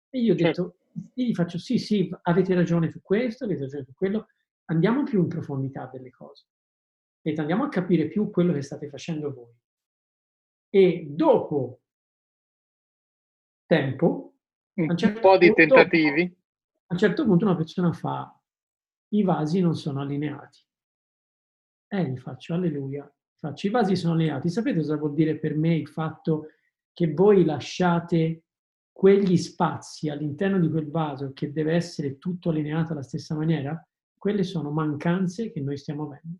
[0.09, 0.78] E io ho detto.
[1.13, 4.27] Io gli faccio sì, sì, avete ragione su questo, avete ragione su quello,
[4.65, 6.47] andiamo più in profondità delle cose.
[7.21, 9.53] e andiamo a capire più quello che state facendo voi.
[10.69, 11.81] E dopo
[13.65, 14.33] tempo,
[14.73, 18.39] un certo po' di punto, tentativi, a un certo punto una persona fa,
[19.09, 20.59] i vasi non sono allineati.
[21.87, 24.49] E gli faccio, alleluia, faccio, i vasi sono allineati.
[24.49, 26.51] Sapete cosa vuol dire per me il fatto
[26.93, 28.43] che voi lasciate
[28.99, 33.81] quegli spazi all'interno di quel vaso che deve essere tutto allineato alla stessa maniera?
[34.17, 36.39] Quelle sono mancanze che noi stiamo avendo.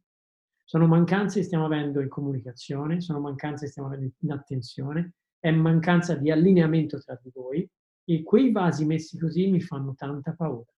[0.66, 5.52] Sono mancanze che stiamo avendo in comunicazione, sono mancanze che stiamo avendo in attenzione, è
[5.52, 7.66] mancanza di allineamento tra di voi
[8.04, 10.70] e quei vasi messi così mi fanno tanta paura.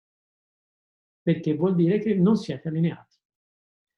[1.23, 3.17] Perché vuol dire che non siete allineati.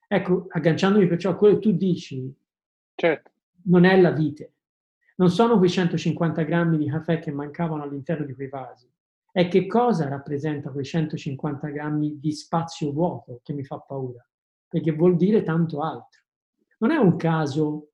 [0.08, 2.34] Ecco, agganciandomi perciò a quello che tu dici,
[2.96, 3.32] certo.
[3.64, 4.54] non è la vite.
[5.16, 8.90] Non sono quei 150 grammi di caffè che mancavano all'interno di quei vasi.
[9.32, 14.26] È che cosa rappresenta quei 150 grammi di spazio vuoto che mi fa paura
[14.74, 16.22] perché vuol dire tanto altro.
[16.80, 17.92] Non è un caso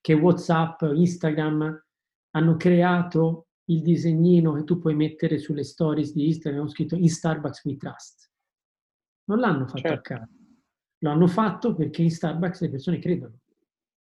[0.00, 1.84] che WhatsApp, Instagram
[2.30, 7.08] hanno creato il disegnino che tu puoi mettere sulle stories di Instagram, ho scritto in
[7.08, 8.30] Starbucks we trust.
[9.24, 10.14] Non l'hanno fatto certo.
[10.14, 10.32] a caso.
[10.98, 13.40] Lo hanno fatto perché in Starbucks le persone credono.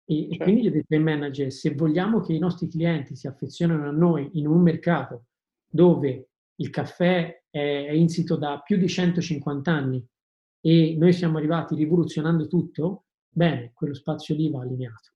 [0.10, 0.44] E, certo.
[0.44, 3.92] quindi gli ho detto ai manager, se vogliamo che i nostri clienti si affezionino a
[3.92, 5.26] noi in un mercato
[5.70, 10.06] dove il caffè è, insito da più di 150 anni
[10.62, 15.12] e noi siamo arrivati rivoluzionando tutto, bene, quello spazio lì va allineato.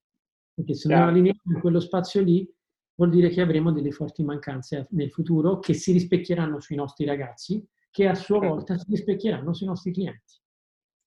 [0.53, 2.47] Perché se non allineiamo quello spazio lì,
[2.95, 7.65] vuol dire che avremo delle forti mancanze nel futuro che si rispecchieranno sui nostri ragazzi,
[7.89, 8.53] che a sua certo.
[8.53, 10.39] volta si rispecchieranno sui nostri clienti.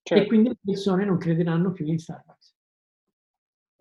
[0.02, 0.22] Certo.
[0.22, 2.53] E quindi le persone non crederanno più in Starbucks.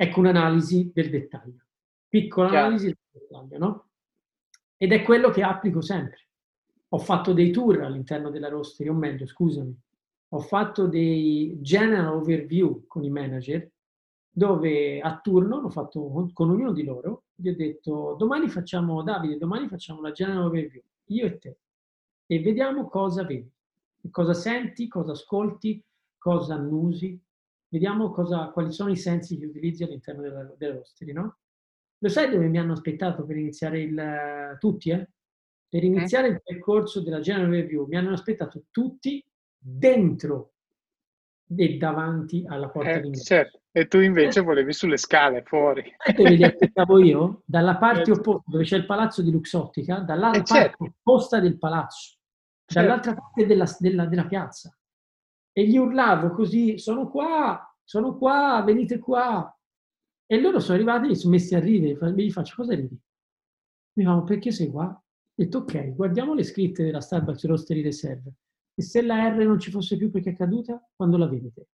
[0.04, 1.64] Ecco un'analisi del dettaglio.
[2.10, 2.66] Piccola Chiaro.
[2.66, 3.88] analisi del dettaglio, no?
[4.76, 6.28] Ed è quello che applico sempre.
[6.90, 9.74] Ho fatto dei tour all'interno della rostery, o meglio, scusami,
[10.28, 13.72] ho fatto dei general overview con i manager
[14.30, 19.38] dove a turno l'ho fatto con ognuno di loro, gli ho detto domani facciamo, Davide,
[19.38, 21.58] domani facciamo la general overview, io e te,
[22.26, 23.50] e vediamo cosa vedi,
[24.10, 25.82] cosa senti, cosa ascolti,
[26.18, 27.18] cosa annusi,
[27.74, 31.40] vediamo cosa, quali sono i sensi che utilizzi all'interno della, rostery, no?
[31.98, 34.58] Lo sai dove mi hanno aspettato per iniziare il...
[34.60, 35.10] tutti, eh?
[35.68, 39.26] Per iniziare il percorso della general review mi hanno aspettato tutti
[39.58, 40.54] dentro
[41.56, 43.24] e davanti alla porta eh, d'ingresso.
[43.24, 43.62] Certo.
[43.72, 44.44] E tu invece eh.
[44.44, 45.84] volevi sulle scale, fuori.
[46.16, 47.42] Dove li aspettavo io?
[47.44, 48.20] Dalla parte certo.
[48.20, 50.78] opposta, dove c'è il palazzo di Luxottica, dall'altra eh, certo.
[50.78, 52.18] parte opposta del palazzo,
[52.66, 52.88] certo.
[52.88, 54.78] dall'altra parte della, della, della piazza.
[55.56, 59.56] E gli urlavo così, sono qua, sono qua, venite qua.
[60.26, 62.12] E loro sono arrivati e sono messi a ridere.
[62.14, 63.00] Gli faccio, cosa ridi?
[63.94, 64.86] Mi fanno, perché sei qua?
[64.86, 65.04] Ho
[65.36, 68.34] detto, ok, guardiamo le scritte della Starbucks Roastery Reserve.
[68.74, 71.68] E se la R non ci fosse più perché è caduta, quando la vedete?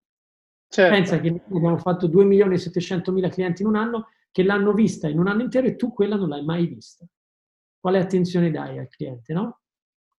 [0.67, 0.93] Certo.
[0.93, 4.73] Pensa che abbiamo fatto 2 milioni e 700 mila clienti in un anno che l'hanno
[4.73, 7.05] vista in un anno intero e tu quella non l'hai mai vista.
[7.79, 9.61] Quale attenzione dai al cliente, no?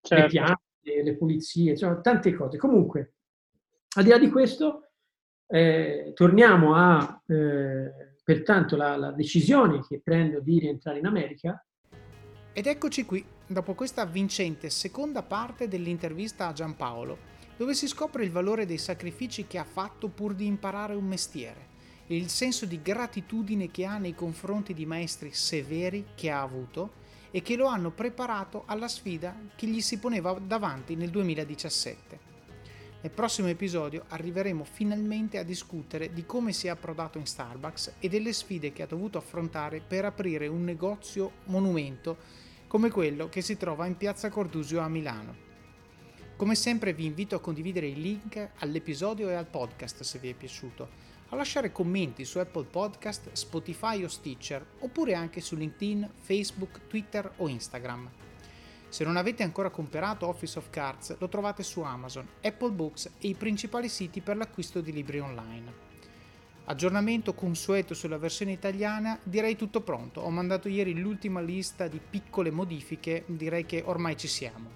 [0.01, 0.23] Certo.
[0.23, 2.57] Le piante, le pulizie, cioè, tante cose.
[2.57, 3.15] Comunque,
[3.95, 4.89] al di là di questo,
[5.47, 11.63] eh, torniamo a, eh, pertanto, la, la decisione che prendo di rientrare in America.
[12.53, 17.17] Ed eccoci qui dopo questa vincente seconda parte dell'intervista a Giampaolo,
[17.57, 21.67] dove si scopre il valore dei sacrifici che ha fatto pur di imparare un mestiere
[22.07, 26.97] e il senso di gratitudine che ha nei confronti di maestri severi che ha avuto
[27.31, 32.28] e che lo hanno preparato alla sfida che gli si poneva davanti nel 2017.
[33.01, 38.09] Nel prossimo episodio arriveremo finalmente a discutere di come si è approdato in Starbucks e
[38.09, 42.17] delle sfide che ha dovuto affrontare per aprire un negozio monumento
[42.67, 45.47] come quello che si trova in piazza Cordusio a Milano.
[46.35, 50.33] Come sempre vi invito a condividere il link all'episodio e al podcast se vi è
[50.33, 50.89] piaciuto,
[51.29, 57.31] a lasciare commenti su Apple Podcast, Spotify o Stitcher, oppure anche su LinkedIn, Facebook, Twitter
[57.37, 58.09] o Instagram.
[58.89, 63.27] Se non avete ancora comprato Office of Cards, lo trovate su Amazon, Apple Books e
[63.27, 65.87] i principali siti per l'acquisto di libri online.
[66.65, 70.21] Aggiornamento consueto sulla versione italiana, direi tutto pronto.
[70.21, 74.69] Ho mandato ieri l'ultima lista di piccole modifiche, direi che ormai ci siamo.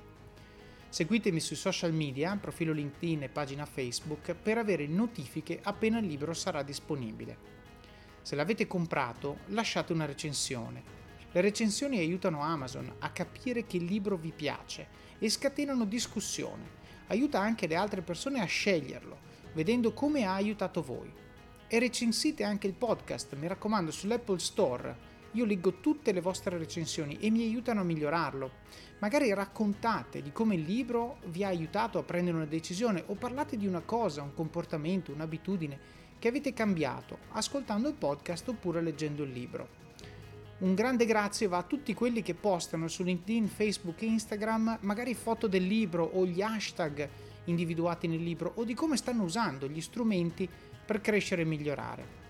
[0.90, 6.36] Seguitemi sui social media, profilo LinkedIn e pagina Facebook per avere notifiche appena il libro
[6.36, 7.36] sarà disponibile.
[8.22, 11.03] Se l'avete comprato, lasciate una recensione.
[11.34, 16.82] Le recensioni aiutano Amazon a capire che il libro vi piace e scatenano discussione.
[17.08, 19.18] Aiuta anche le altre persone a sceglierlo,
[19.54, 21.12] vedendo come ha aiutato voi
[21.68, 24.96] e recensite anche il podcast, mi raccomando, sull'Apple Store.
[25.32, 28.52] Io leggo tutte le vostre recensioni e mi aiutano a migliorarlo.
[29.00, 33.58] Magari raccontate di come il libro vi ha aiutato a prendere una decisione o parlate
[33.58, 35.80] di una cosa, un comportamento, un'abitudine
[36.20, 39.83] che avete cambiato ascoltando il podcast oppure leggendo il libro.
[40.60, 45.16] Un grande grazie va a tutti quelli che postano su LinkedIn, Facebook e Instagram magari
[45.16, 47.10] foto del libro o gli hashtag
[47.46, 50.48] individuati nel libro o di come stanno usando gli strumenti
[50.86, 52.22] per crescere e migliorare.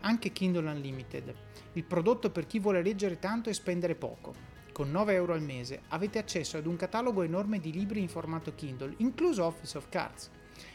[0.00, 1.34] Anche Kindle Unlimited,
[1.72, 4.34] il prodotto per chi vuole leggere tanto e spendere poco.
[4.70, 8.54] Con 9 euro al mese avete accesso ad un catalogo enorme di libri in formato
[8.54, 10.30] Kindle, incluso Office of Cards.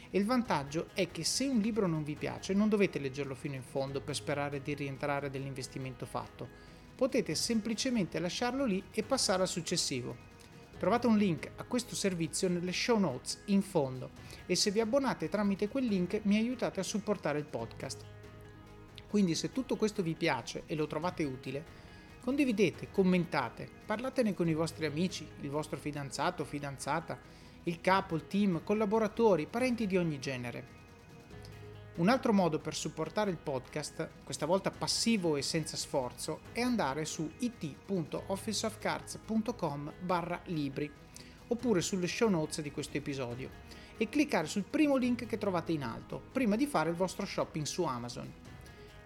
[0.10, 3.56] E il vantaggio è che se un libro non vi piace non dovete leggerlo fino
[3.56, 6.67] in fondo per sperare di rientrare dell'investimento fatto
[6.98, 10.26] potete semplicemente lasciarlo lì e passare al successivo.
[10.80, 14.10] Trovate un link a questo servizio nelle show notes in fondo
[14.48, 18.04] e se vi abbonate tramite quel link mi aiutate a supportare il podcast.
[19.08, 21.64] Quindi se tutto questo vi piace e lo trovate utile,
[22.20, 27.20] condividete, commentate, parlatene con i vostri amici, il vostro fidanzato o fidanzata,
[27.64, 30.77] il capo, il team, collaboratori, parenti di ogni genere.
[31.98, 37.06] Un altro modo per supportare il podcast, questa volta passivo e senza sforzo, è andare
[37.06, 40.92] su it.officeofcards.com barra libri
[41.48, 43.50] oppure sulle show notes di questo episodio
[43.98, 47.66] e cliccare sul primo link che trovate in alto prima di fare il vostro shopping
[47.66, 48.32] su Amazon.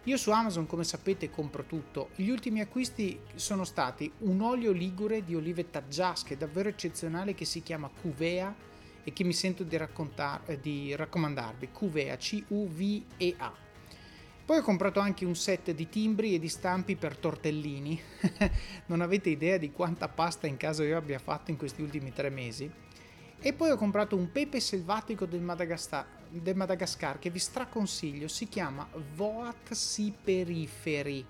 [0.04, 2.10] Io su Amazon, come sapete, compro tutto.
[2.16, 7.64] Gli ultimi acquisti sono stati un olio ligure di olivetta giasche davvero eccezionale che si
[7.64, 8.54] chiama Cuvea
[9.04, 13.70] e che mi sento di, eh, di raccomandarvi, Cuvea, C-U-V-E-A.
[14.44, 18.00] Poi ho comprato anche un set di timbri e di stampi per tortellini,
[18.88, 22.30] non avete idea di quanta pasta in casa io abbia fatto in questi ultimi tre
[22.30, 22.70] mesi.
[23.44, 28.48] E poi ho comprato un pepe selvatico del Madagascar, del Madagascar che vi straconsiglio, si
[28.48, 31.26] chiama Voat Siperiferi.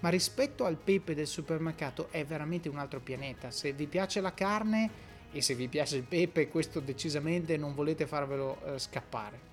[0.00, 4.34] ma rispetto al pepe del supermercato è veramente un altro pianeta, se vi piace la
[4.34, 4.90] carne
[5.30, 9.51] e se vi piace il pepe questo decisamente non volete farvelo eh, scappare.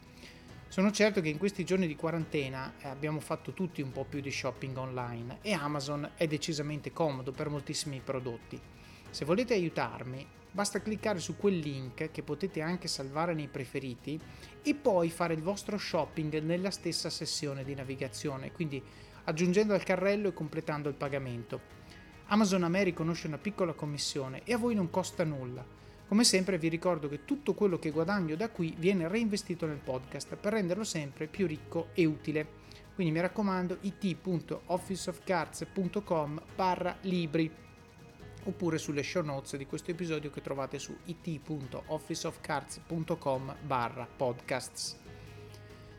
[0.71, 4.21] Sono certo che in questi giorni di quarantena eh, abbiamo fatto tutti un po' più
[4.21, 8.61] di shopping online e Amazon è decisamente comodo per moltissimi prodotti.
[9.09, 14.19] Se volete aiutarmi, basta cliccare su quel link che potete anche salvare nei preferiti
[14.61, 18.79] e poi fare il vostro shopping nella stessa sessione di navigazione, quindi
[19.23, 21.59] aggiungendo al carrello e completando il pagamento.
[22.27, 25.78] Amazon a me riconosce una piccola commissione e a voi non costa nulla
[26.09, 30.37] come sempre vi ricordo che tutto quello che guadagno da qui viene reinvestito nel podcast
[30.37, 32.47] per renderlo sempre più ricco e utile.
[32.95, 37.53] Quindi mi raccomando it.officeofcards.com barra libri
[38.45, 44.97] oppure sulle show notes di questo episodio che trovate su it.officeofcards.com barra podcasts.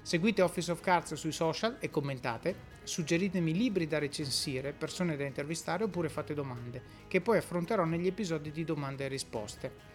[0.02, 5.84] Seguite Office of Cards sui social e commentate, suggeritemi libri da recensire, persone da intervistare
[5.84, 9.89] oppure fate domande, che poi affronterò negli episodi di domande e risposte.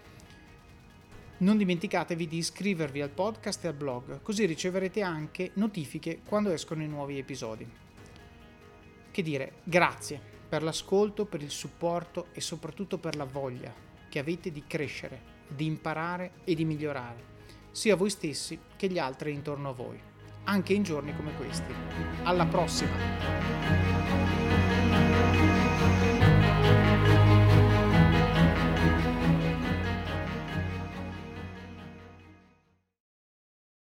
[1.38, 6.82] Non dimenticatevi di iscrivervi al podcast e al blog, così riceverete anche notifiche quando escono
[6.82, 7.70] i nuovi episodi.
[9.12, 10.18] Che dire, grazie
[10.48, 13.74] per l'ascolto, per il supporto e soprattutto per la voglia
[14.08, 17.34] che avete di crescere, di imparare e di migliorare,
[17.72, 20.00] sia voi stessi che gli altri intorno a voi,
[20.46, 21.74] anche in giorni come questi.
[22.24, 24.45] Alla prossima!